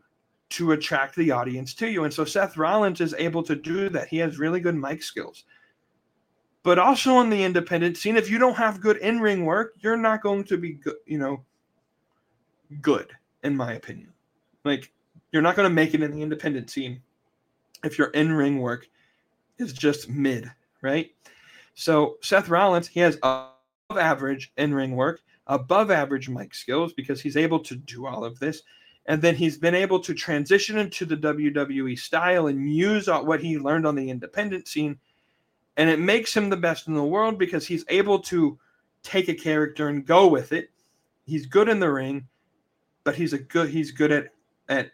[0.49, 4.07] to attract the audience to you and so Seth Rollins is able to do that
[4.07, 5.45] he has really good mic skills
[6.65, 10.21] but also on the independent scene if you don't have good in-ring work you're not
[10.21, 11.41] going to be good you know
[12.81, 13.11] good
[13.43, 14.11] in my opinion
[14.65, 14.91] like
[15.31, 17.01] you're not going to make it in the independent scene
[17.83, 18.89] if your in ring work
[19.57, 20.51] is just mid,
[20.81, 21.11] right?
[21.75, 23.51] So Seth Rollins, he has above
[23.97, 28.39] average in ring work, above average mic skills because he's able to do all of
[28.39, 28.61] this.
[29.07, 33.59] And then he's been able to transition into the WWE style and use what he
[33.59, 34.97] learned on the independent scene.
[35.77, 38.57] And it makes him the best in the world because he's able to
[39.03, 40.69] take a character and go with it.
[41.25, 42.27] He's good in the ring,
[43.03, 44.27] but he's a good he's good at
[44.69, 44.91] at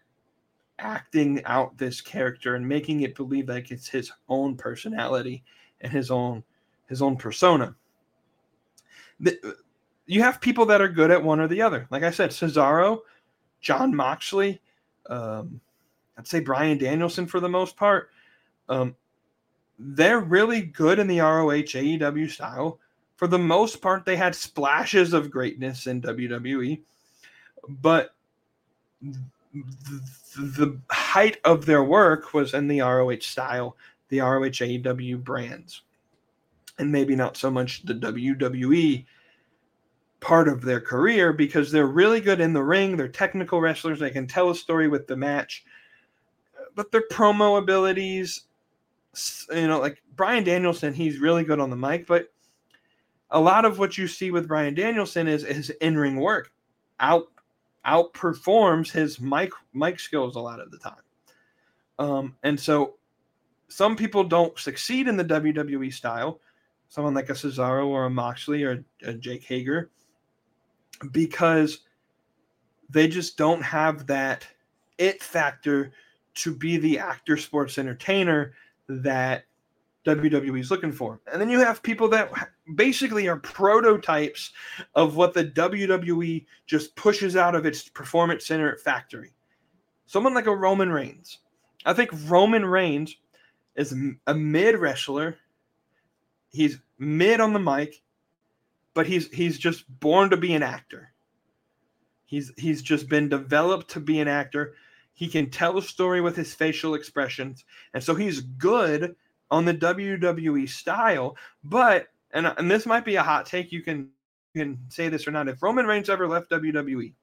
[0.80, 5.44] acting out this character and making it believe like it's his own personality
[5.82, 6.44] and his own
[6.88, 7.76] his own persona.
[9.20, 9.56] The,
[10.08, 11.88] you have people that are good at one or the other.
[11.92, 13.02] Like I said, Cesaro,
[13.62, 14.62] Jon Moxley,
[15.10, 15.62] um,
[16.18, 18.10] I'd say Bryan Danielson for the most part.
[18.68, 18.96] Um,
[19.84, 22.80] they're really good in the ROH AEW style.
[23.16, 26.82] For the most part, they had splashes of greatness in WWE,
[27.68, 28.14] but
[29.02, 33.76] the, height of their work was in the ROH style,
[34.10, 35.82] the ROH AEW brands,
[36.80, 39.06] and maybe not so much the WWE
[40.20, 42.96] part of their career because they're really good in the ring.
[42.96, 44.00] They're technical wrestlers.
[44.00, 45.66] They can tell a story with the match,
[46.76, 48.44] but their promo abilities
[49.52, 52.32] you know, like Bryan Danielson, he's really good on the mic, but
[53.30, 56.52] a lot of what you see with Bryan Danielson is his in-ring work
[57.00, 57.28] out
[57.86, 61.02] outperforms his mic mic skills a lot of the time.
[61.98, 62.96] Um, and so
[63.70, 66.42] some people don't succeed in the WWE style,
[66.90, 69.90] someone like a Cesaro or a Moxley or a Jake Hager,
[71.12, 71.80] because
[72.90, 74.46] they just don't have that
[74.98, 75.92] it factor
[76.34, 78.54] to be the actor sports entertainer
[79.04, 79.46] that
[80.06, 81.22] WWE is looking for.
[81.32, 82.32] And then you have people that
[82.76, 84.52] basically are prototypes
[84.96, 89.32] of what the WWE just pushes out of its performance center factory.
[90.08, 91.40] Someone like a Roman Reigns.
[91.86, 93.16] I think Roman Reigns
[93.76, 93.96] is
[94.28, 95.38] a mid wrestler.
[96.50, 98.02] He's mid on the mic,
[98.94, 101.14] but he's he's just born to be an actor.
[102.26, 104.74] He's he's just been developed to be an actor.
[105.14, 109.16] He can tell a story with his facial expressions, and so he's good
[109.50, 111.38] on the WWE style.
[111.64, 113.72] But and and this might be a hot take.
[113.72, 114.10] You can
[114.54, 115.48] you can say this or not.
[115.48, 117.14] If Roman Reigns ever left WWE,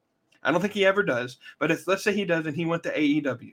[0.42, 1.38] I don't think he ever does.
[1.58, 3.52] But if let's say he does and he went to AEW,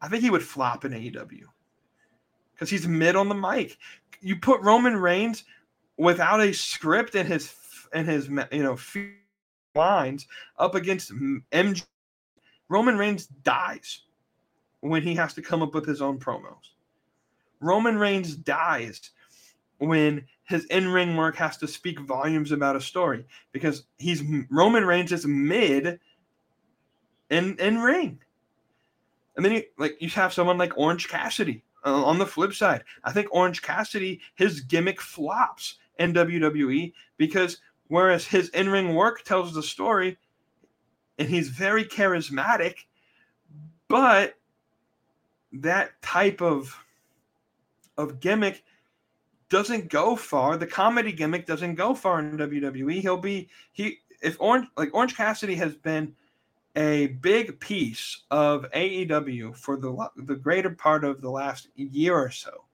[0.00, 1.44] I think he would flop in AEW
[2.54, 3.78] because he's mid on the mic.
[4.20, 5.44] You put Roman Reigns
[5.96, 7.54] without a script in his
[7.94, 8.76] in his you know
[9.74, 10.26] lines
[10.58, 11.84] up against MJ.
[12.68, 14.02] Roman Reigns dies
[14.80, 16.70] when he has to come up with his own promos.
[17.60, 19.10] Roman Reigns dies
[19.78, 25.12] when his in-ring work has to speak volumes about a story because he's Roman Reigns
[25.12, 26.00] is mid
[27.30, 28.18] in in ring.
[29.36, 31.64] And then you like you have someone like Orange Cassidy.
[31.84, 37.58] Uh, on the flip side, I think Orange Cassidy his gimmick flops in WWE because
[37.92, 40.16] whereas his in-ring work tells the story
[41.18, 42.76] and he's very charismatic,
[43.86, 44.34] but
[45.52, 46.74] that type of
[47.98, 48.64] of gimmick
[49.50, 50.56] doesn't go far.
[50.56, 53.02] The comedy gimmick doesn't go far in WWE.
[53.02, 56.14] He'll be he if Orange like Orange Cassidy has been
[56.74, 62.30] a big piece of AEW for the the greater part of the last year or
[62.30, 62.64] so.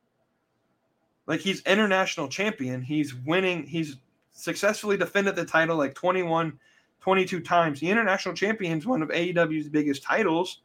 [1.26, 3.96] Like he's international champion, he's winning, he's
[4.38, 6.58] successfully defended the title like 21
[7.00, 7.80] 22 times.
[7.80, 10.60] The international champion is one of AEW's biggest titles.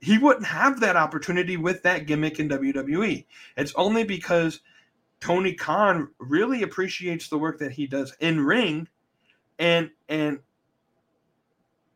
[0.00, 3.24] He wouldn't have that opportunity with that gimmick in WWE.
[3.56, 4.60] It's only because
[5.20, 8.88] Tony Khan really appreciates the work that he does in ring
[9.58, 10.40] and and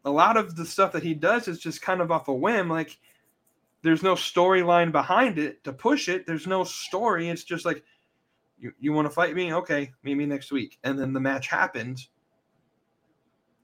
[0.05, 2.71] a lot of the stuff that he does is just kind of off a whim.
[2.71, 2.97] Like
[3.83, 6.27] there's no storyline behind it to push it.
[6.27, 7.29] There's no story.
[7.29, 7.83] It's just like
[8.59, 9.53] you, you want to fight me?
[9.53, 10.79] Okay, meet me next week.
[10.85, 12.09] And then the match happens.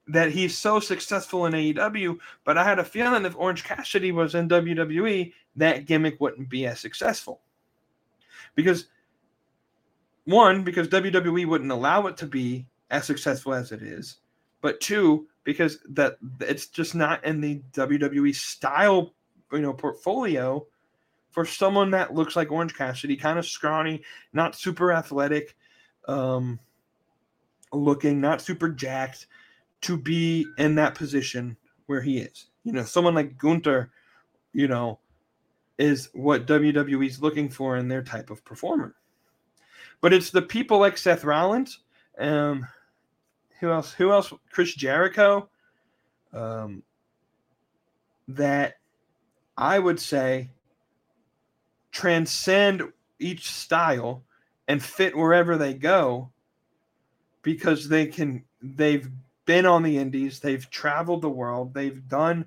[0.09, 4.35] That he's so successful in AEW, but I had a feeling if Orange Cassidy was
[4.35, 7.41] in WWE, that gimmick wouldn't be as successful.
[8.57, 8.89] Because
[10.25, 14.19] one, because WWE wouldn't allow it to be as successful as it is,
[14.61, 19.15] but two, because that it's just not in the WWE style,
[19.53, 20.67] you know, portfolio
[21.33, 24.03] for someone that looks like Orange Cassidy, kind of scrawny,
[24.33, 25.57] not super athletic,
[26.07, 26.61] um,
[27.73, 29.27] looking, not super jacked,
[29.81, 31.57] to be in that position
[31.87, 32.47] where he is.
[32.65, 33.91] You know, someone like Gunther,
[34.53, 35.01] you know,
[35.79, 38.95] is what WWE is looking for in their type of performer.
[40.01, 41.81] But it's the people like Seth Rollins,
[42.19, 42.67] um,
[43.59, 43.93] who else?
[43.93, 44.33] Who else?
[44.51, 45.49] Chris Jericho.
[46.33, 46.83] Um,
[48.29, 48.75] that
[49.57, 50.51] I would say
[51.93, 52.83] transcend
[53.19, 54.25] each style
[54.69, 56.31] and fit wherever they go
[57.43, 59.09] because they can they've
[59.45, 62.45] been on the indies they've traveled the world they've done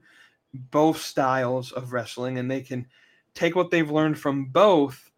[0.72, 2.86] both styles of wrestling and they can
[3.34, 5.12] take what they've learned from both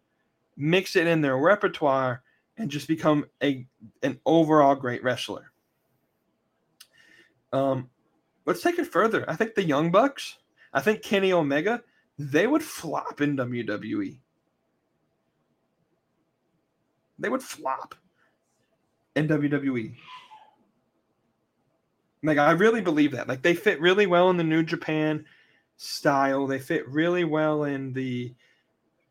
[0.56, 2.22] mix it in their repertoire
[2.56, 3.66] and just become a
[4.02, 5.52] an overall great wrestler
[7.52, 7.88] um,
[8.46, 9.24] let's take it further.
[9.28, 10.38] I think the Young Bucks,
[10.72, 11.82] I think Kenny Omega,
[12.18, 14.18] they would flop in WWE.
[17.18, 17.94] They would flop
[19.14, 19.94] in WWE.
[22.22, 23.28] Like I really believe that.
[23.28, 25.24] Like they fit really well in the New Japan
[25.76, 26.46] style.
[26.46, 28.34] They fit really well in the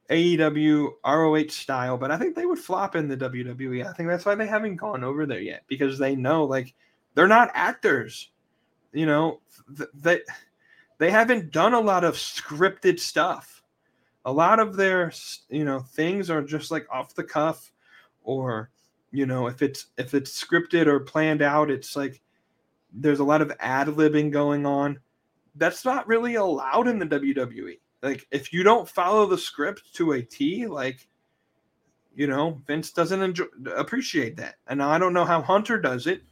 [0.09, 3.85] AEW ROH style, but I think they would flop in the WWE.
[3.85, 6.73] I think that's why they haven't gone over there yet because they know like
[7.13, 8.31] they're not actors.
[8.93, 9.41] You know,
[9.77, 10.21] th- they
[10.97, 13.63] they haven't done a lot of scripted stuff.
[14.25, 15.11] A lot of their
[15.49, 17.71] you know things are just like off the cuff,
[18.23, 18.69] or
[19.11, 22.21] you know if it's if it's scripted or planned out, it's like
[22.93, 24.99] there's a lot of ad libbing going on.
[25.55, 27.79] That's not really allowed in the WWE.
[28.01, 31.07] like if you don't follow the script to a T, like
[32.17, 33.45] you know, Vince doesn't enjoy,
[33.75, 34.55] appreciate that.
[34.67, 36.23] And I don't know how Hunter does it.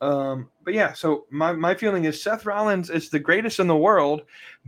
[0.00, 3.76] Um, but yeah, so my, my feeling is Seth Rollins is the greatest in the
[3.76, 4.22] world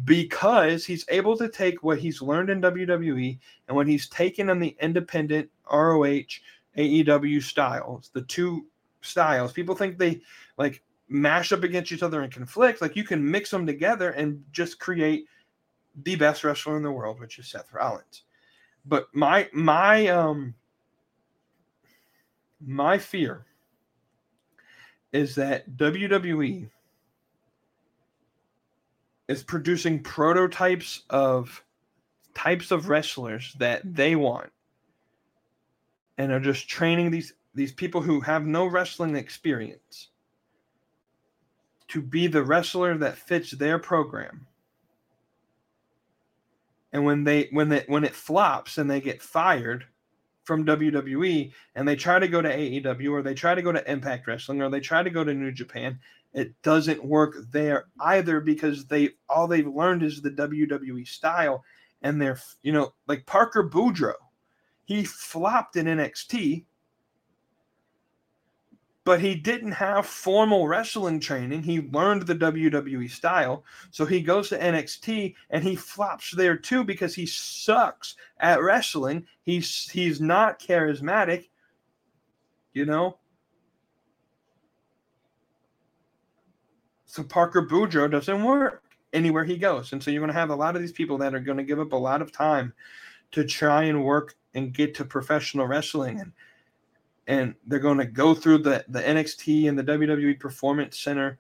[0.05, 4.59] because he's able to take what he's learned in WWE and what he's taken in
[4.59, 6.41] the independent ROH
[6.77, 8.67] AEW styles, the two
[9.03, 9.53] styles.
[9.53, 10.21] People think they
[10.57, 12.81] like mash up against each other and conflict.
[12.81, 15.27] Like you can mix them together and just create
[16.05, 18.23] the best wrestler in the world, which is Seth Rollins.
[18.87, 20.55] But my my um
[22.61, 23.45] my fear
[25.13, 26.69] is that WWE
[29.29, 31.63] is producing prototypes of
[32.35, 34.51] types of wrestlers that they want
[36.17, 40.09] and are just training these these people who have no wrestling experience
[41.89, 44.47] to be the wrestler that fits their program.
[46.93, 49.87] And when they when they when it flops and they get fired
[50.49, 53.89] from WWE and they try to go to AEW or they try to go to
[53.89, 56.01] Impact Wrestling or they try to go to New Japan,
[56.33, 61.63] it doesn't work there either because they all they've learned is the WWE style
[62.01, 64.15] and they're you know like Parker Boudreaux,
[64.87, 66.65] he flopped in NXT
[69.09, 71.63] but he didn't have formal wrestling training.
[71.63, 73.65] He learned the WWE style.
[73.91, 79.27] So he goes to NXT and he flops there too because he sucks at wrestling.
[79.45, 81.49] He's he's not charismatic,
[82.75, 83.17] you know.
[87.07, 88.83] So Parker Boudreaux doesn't work
[89.15, 89.95] anywhere he goes.
[89.95, 91.65] And so you're going to have a lot of these people that are going to
[91.65, 92.75] give up a lot of time
[93.31, 96.33] to try and work and get to professional wrestling and
[97.29, 101.39] and they're going to go through the, the NXT and the WWE Performance Center,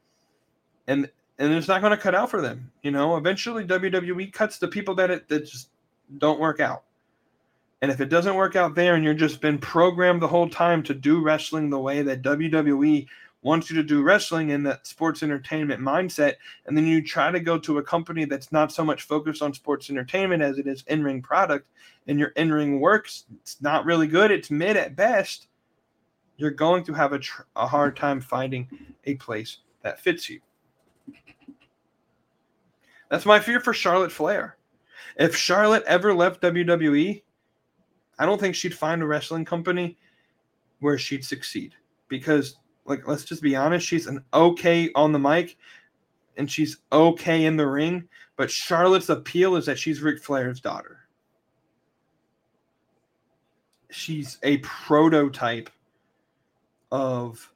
[0.87, 1.11] and
[1.41, 2.71] and it's not going to cut out for them.
[2.83, 5.71] You know, eventually WWE cuts the people that it that just
[6.19, 6.85] don't work out.
[7.81, 10.83] And if it doesn't work out there, and you're just been programmed the whole time
[10.85, 13.07] to do wrestling the way that WWE
[13.43, 16.35] wants you to do wrestling in that sports entertainment mindset,
[16.67, 19.55] and then you try to go to a company that's not so much focused on
[19.55, 21.67] sports entertainment as it is in ring product,
[22.09, 24.33] and your in ring works, it's not really good.
[24.33, 25.47] It's mid at best
[26.39, 28.69] you're going to have a, tr- a hard time finding
[29.05, 30.41] a place that fits you.
[33.11, 34.57] That's my fear for Charlotte Flair.
[35.17, 37.23] If Charlotte ever left WWE,
[38.19, 39.99] I don't think she'd find a wrestling company
[40.81, 41.75] where she'd succeed
[42.09, 45.57] because like let's just be honest, she's an okay on the mic
[46.37, 51.01] and she's okay in the ring, but Charlotte's appeal is that she's Ric Flair's daughter.
[53.91, 55.71] She's a prototype
[56.91, 57.53] of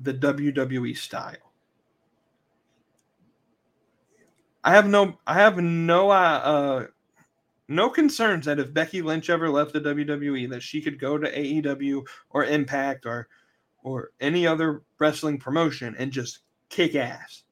[0.00, 1.52] the WWE style.
[4.64, 6.86] I have no I have no uh, uh,
[7.68, 11.30] no concerns that if Becky Lynch ever left the WWE that she could go to
[11.30, 13.28] AEW or Impact or
[13.82, 17.42] or any other wrestling promotion and just kick ass.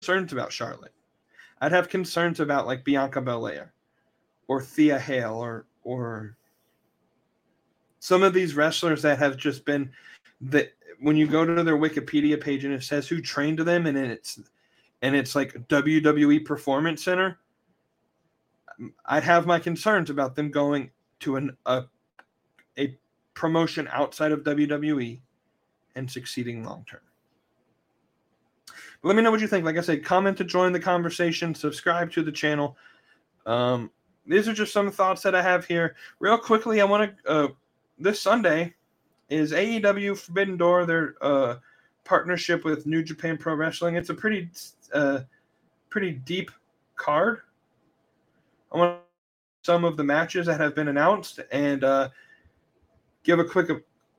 [0.00, 0.92] Concerns about Charlotte.
[1.60, 3.72] I'd have concerns about like Bianca Belair
[4.46, 6.36] or Thea Hail or or
[8.04, 9.90] some of these wrestlers that have just been
[10.42, 13.96] that when you go to their Wikipedia page and it says who trained them and
[13.96, 14.38] it's
[15.00, 17.38] and it's like WWE Performance Center,
[19.06, 20.90] I'd have my concerns about them going
[21.20, 21.84] to an a,
[22.76, 22.94] a
[23.32, 25.18] promotion outside of WWE
[25.94, 27.00] and succeeding long term.
[29.02, 29.64] Let me know what you think.
[29.64, 32.76] Like I said, comment to join the conversation, subscribe to the channel.
[33.46, 33.90] Um,
[34.26, 35.96] these are just some thoughts that I have here.
[36.18, 37.48] Real quickly, I want to uh,
[37.98, 38.74] this Sunday
[39.28, 41.56] is AEW Forbidden Door, their uh,
[42.04, 43.96] partnership with New Japan Pro Wrestling.
[43.96, 44.50] It's a pretty,
[44.92, 45.20] uh,
[45.90, 46.50] pretty deep
[46.96, 47.40] card.
[48.72, 49.00] I want
[49.62, 52.08] some of the matches that have been announced and uh,
[53.22, 53.70] give a quick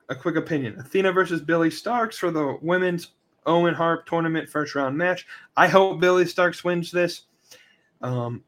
[0.08, 0.78] a quick opinion.
[0.78, 3.12] Athena versus Billie Starkz for the women's
[3.44, 5.26] Owen Hart tournament first round match.
[5.56, 7.22] I hope Billie Starkz wins this.
[8.02, 8.44] Um,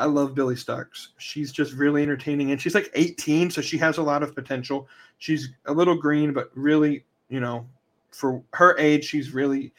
[0.00, 1.08] I love Billie Starkz.
[1.18, 4.88] She's just really entertaining, and she's like 18, so she has a lot of potential.
[5.18, 7.66] She's a little green, but really, you know,
[8.10, 9.72] for her age, she's really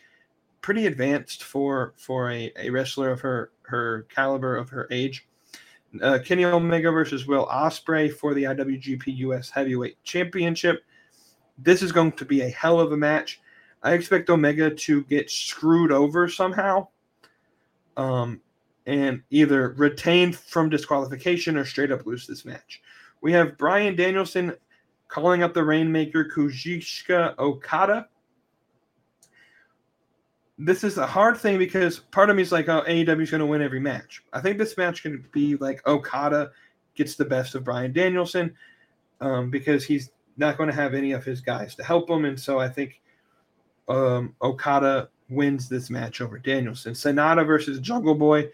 [0.62, 5.28] pretty advanced for for a, a wrestler of her her caliber of her age.
[6.02, 10.84] Uh, Kenny Omega versus Will Ospreay for the IWGP US Heavyweight Championship.
[11.58, 13.42] This is going to be a hell of a match.
[13.84, 16.88] I expect Omega to get screwed over somehow.
[17.98, 18.40] Um,
[18.86, 22.82] and either retain from disqualification or straight up lose this match.
[23.22, 24.54] We have Bryan Danielson
[25.08, 28.08] calling up the Rainmaker Kazuchika Okada.
[30.58, 33.46] this is a hard thing because part of me is like, oh, is going to
[33.46, 34.24] win every match.
[34.32, 36.52] I think this match can be like Okada
[36.96, 38.56] gets the best of Bryan Danielson
[39.20, 42.40] um, because he's not going to have any of his guys to help him, and
[42.40, 43.02] so I think
[43.90, 46.94] um, Okada wins this match over Danielson.
[46.94, 48.50] Sanada versus Jungle Boy.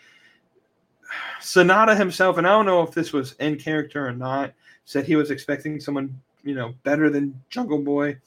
[1.41, 4.53] Sanada himself, and I don't know if this was in character or not,
[4.85, 8.17] said he was expecting someone, you know, better than Jungle Boy.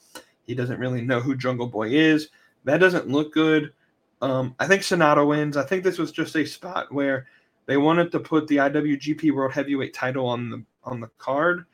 [0.45, 2.29] He doesn't really know who Jungle Boy is.
[2.63, 3.73] That doesn't look good.
[4.21, 5.57] Um, I think Sanada wins.
[5.57, 7.27] I think this was just a spot where
[7.65, 11.65] they wanted to put the IWGP World Heavyweight title on the on the card,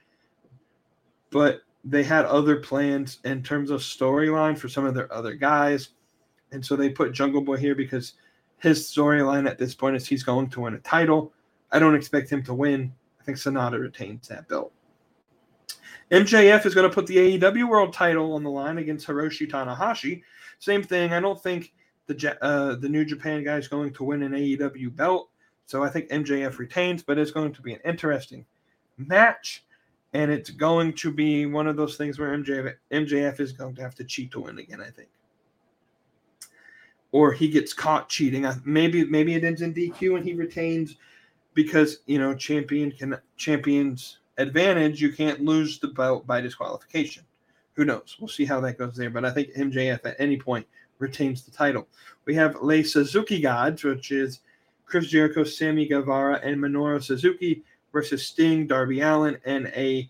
[1.29, 5.89] but they had other plans in terms of storyline for some of their other guys.
[6.51, 8.13] And so they put Jungle Boy here because
[8.57, 11.31] his storyline at this point is he's going to win a title.
[11.71, 12.91] I don't expect him to win.
[13.19, 14.71] I think Sanada retains that belt.
[16.11, 20.23] MJF is going to put the AEW World title on the line against Hiroshi Tanahashi.
[20.59, 21.11] Same thing.
[21.11, 21.73] I don't think
[22.07, 25.29] the uh, the New Japan guy is going to win an AEW belt.
[25.65, 28.45] So I think MJF retains, but it's going to be an interesting
[28.97, 29.65] match.
[30.13, 33.81] And it's going to be one of those things where MJF, MJF is going to
[33.81, 35.09] have to cheat to win again, I think
[37.11, 38.45] or he gets caught cheating.
[38.45, 40.95] Uh, maybe maybe it ends in DQ and he retains
[41.53, 45.01] because you know champion can champions advantage.
[45.01, 47.23] You can't lose the belt by disqualification.
[47.73, 48.17] Who knows?
[48.19, 49.09] We'll see how that goes there.
[49.09, 50.65] But I think MJF at any point
[50.99, 51.87] retains the title.
[52.25, 54.39] We have Le Suzuki Gods, which is
[54.85, 60.09] Chris Jericho, Sammy Guevara, and Minoru Suzuki versus Sting, Darby Allin, and a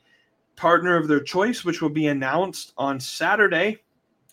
[0.56, 3.80] partner of their choice, which will be announced on Saturday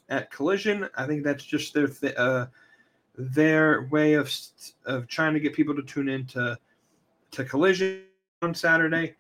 [0.09, 0.88] at Collision.
[0.96, 2.46] I think that's just their th- uh,
[3.16, 4.32] their way of
[4.86, 6.59] of trying to get people to tune in to,
[7.32, 8.02] to Collision
[8.42, 9.14] on Saturday.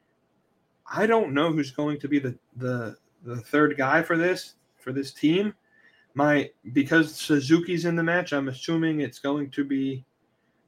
[0.90, 4.92] I don't know who's going to be the, the the third guy for this for
[4.92, 5.54] this team.
[6.14, 10.04] My because Suzuki's in the match, I'm assuming it's going to be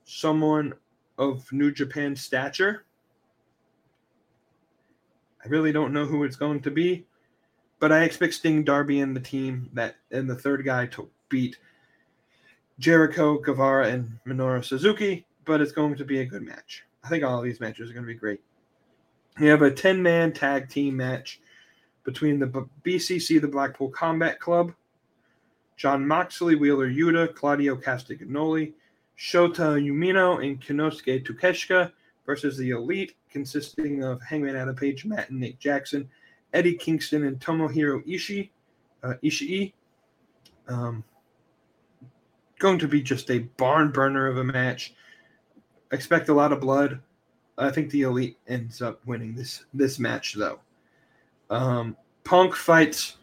[0.04, 0.74] someone
[1.18, 2.84] of New Japan stature.
[5.44, 7.06] I really don't know who it's going to be.
[7.78, 11.58] But I expect Sting, Darby, and the team that and the third guy to beat
[12.78, 15.26] Jericho, Guevara, and Minoru Suzuki.
[15.44, 16.84] But it's going to be a good match.
[17.04, 18.40] I think all of these matches are going to be great.
[19.38, 21.40] We have a 10 man tag team match
[22.04, 22.46] between the
[22.84, 24.72] BCC, the Blackpool Combat Club,
[25.76, 28.72] Jon Moxley, Wheeler Yuta, Claudio Castagnoli,
[29.18, 31.92] Shota Umino, and Konosuke Takeshita
[32.24, 36.08] versus the Elite, consisting of Hangman Adam Page, Matt, and Nick Jackson.
[36.56, 38.48] Eddie Kingston and Tomohiro Ishii.
[39.02, 39.74] Uh, Ishii.
[40.68, 41.04] Um,
[42.58, 44.94] going to be just a barn burner of a match.
[45.92, 47.00] Expect a lot of blood.
[47.58, 50.60] I think the elite ends up winning this this match though.
[51.50, 53.18] Um, Punk fights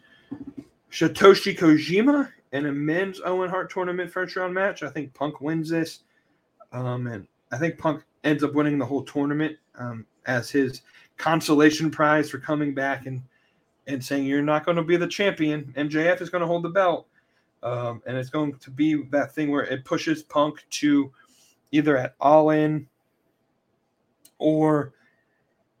[0.90, 4.82] Satoshi Kojima in a men's Owen Hart tournament first round match.
[4.82, 6.04] I think Punk wins this,
[6.72, 10.82] um, and I think Punk ends up winning the whole tournament um, as his
[11.16, 13.22] consolation prize for coming back and
[13.86, 15.72] and saying you're not going to be the champion.
[15.76, 17.06] MJF is going to hold the belt,
[17.62, 21.12] um, and it's going to be that thing where it pushes Punk to
[21.70, 22.86] either at All In
[24.38, 24.94] or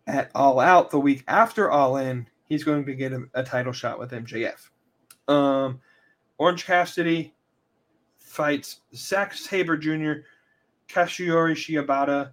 [0.06, 2.26] at All Out the week after All In.
[2.46, 4.68] He's going to get a, a title shot with MJF.
[5.28, 5.80] Um,
[6.36, 7.34] Orange Cassidy
[8.18, 10.26] fights Zack Sabre Jr.,
[10.88, 12.32] Katsuyori Shibata,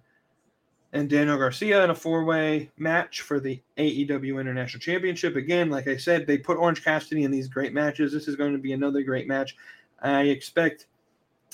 [0.92, 5.36] and Daniel Garcia in a four way match for the AEW International Championship.
[5.36, 8.12] Again, like I said, they put Orange Cassidy in these great matches.
[8.12, 9.56] This is going to be another great match.
[10.00, 10.86] I expect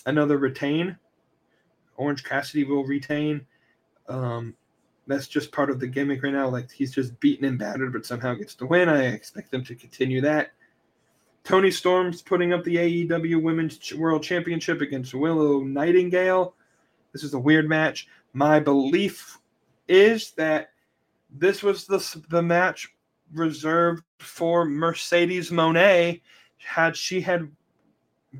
[0.06, 0.96] another retain.
[1.96, 3.46] Orange Cassidy will retain.
[4.08, 4.54] Um,
[5.06, 6.48] that's just part of the gimmick right now.
[6.48, 8.88] Like he's just beaten and battered, but somehow gets the win.
[8.88, 10.52] I expect them to continue that.
[11.44, 16.54] Toni Storm's putting up the AEW Women's World Championship against Willow Nightingale.
[17.12, 18.06] This is a weird match.
[18.32, 19.38] My belief
[19.88, 20.70] is that
[21.30, 22.94] this was the, the match
[23.32, 26.20] reserved for Mercedes Moné.
[26.58, 27.50] had she had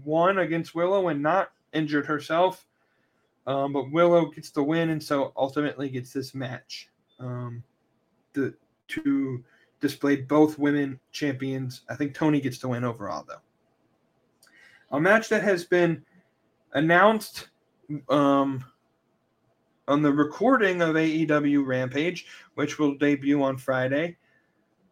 [0.04, 2.66] won against Willow and not injured herself.
[3.46, 7.62] Um, but Willow gets the win and so ultimately gets this match um,
[8.34, 8.54] the,
[8.88, 9.42] to
[9.80, 11.82] display both women champions.
[11.88, 13.40] I think Toni gets the win overall, though.
[14.90, 16.02] A match that has been
[16.72, 17.48] announced
[18.08, 18.64] um,
[19.88, 24.16] on the recording of AEW Rampage, which will debut on Friday.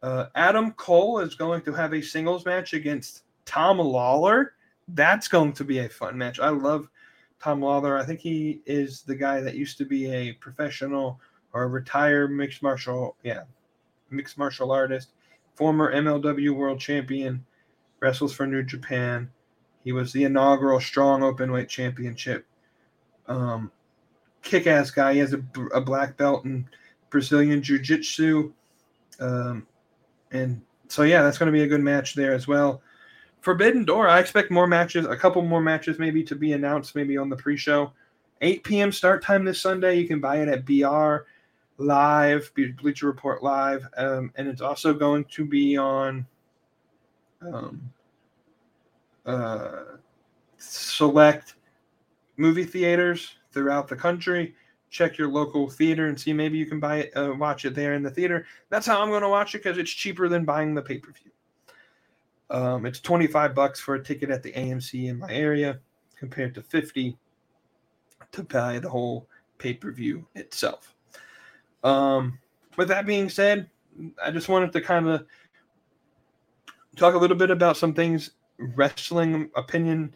[0.02, 4.52] Uh, Adam Cole is going to have a singles match against Tom Lawlor.
[4.88, 6.40] That's going to be a fun match.
[6.40, 6.88] I love
[7.40, 8.00] Tom Lawlor.
[8.00, 11.20] I think he is the guy that used to be a professional
[11.52, 13.42] or a retired mixed martial, yeah,
[14.10, 15.12] mixed martial artist,
[15.54, 17.44] former MLW world champion,
[18.00, 19.30] wrestles for New Japan.
[19.84, 22.46] He was the inaugural strong openweight championship.
[23.28, 23.70] Um,
[24.46, 25.14] kick ass guy.
[25.14, 25.42] He has a,
[25.74, 26.66] a, black belt in
[27.10, 28.52] Brazilian Jiu Jitsu.
[29.20, 29.66] Um,
[30.30, 32.80] and so, yeah, that's going to be a good match there as well.
[33.40, 37.16] Forbidden Door, I expect more matches, a couple more matches maybe to be announced maybe
[37.16, 37.92] on the pre show.
[38.40, 38.92] 8 p.m.
[38.92, 39.98] start time this Sunday.
[39.98, 41.26] You can buy it at BR
[41.78, 43.86] Live, Bleacher Report Live.
[43.96, 46.26] Um, and it's also going to be on
[47.40, 47.90] um,
[49.24, 49.82] uh,
[50.58, 51.54] select
[52.36, 54.54] movie theaters throughout the country.
[54.90, 57.94] Check your local theater and see maybe you can buy it, uh, watch it there
[57.94, 58.46] in the theater.
[58.68, 61.10] That's how I'm going to watch it because it's cheaper than buying the pay per
[61.10, 61.30] view.
[62.50, 65.80] Um, it's 25 bucks for a ticket at the AMC in my area
[66.16, 67.16] compared to 50
[68.32, 69.26] to buy the whole
[69.56, 70.94] pay per view itself.
[71.82, 72.38] Um,
[72.76, 73.70] with that being said,
[74.22, 75.26] I just wanted to kind of
[76.94, 80.14] talk a little bit about some things wrestling opinion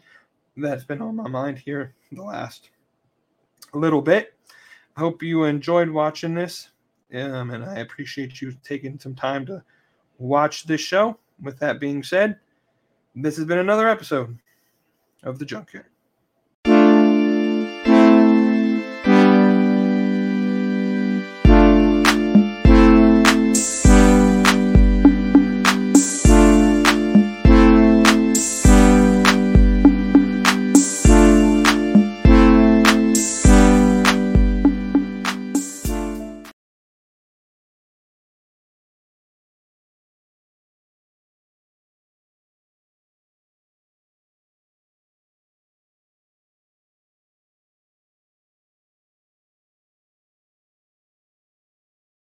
[0.57, 2.70] that's been on my mind here the last
[3.77, 4.33] little bit.
[4.95, 6.69] I hope you enjoyed watching this,
[7.13, 9.63] um, and I appreciate you taking some time to
[10.17, 11.17] watch this show.
[11.41, 12.37] With that being said,
[13.15, 14.37] this has been another episode
[15.23, 15.90] of The Junkyard.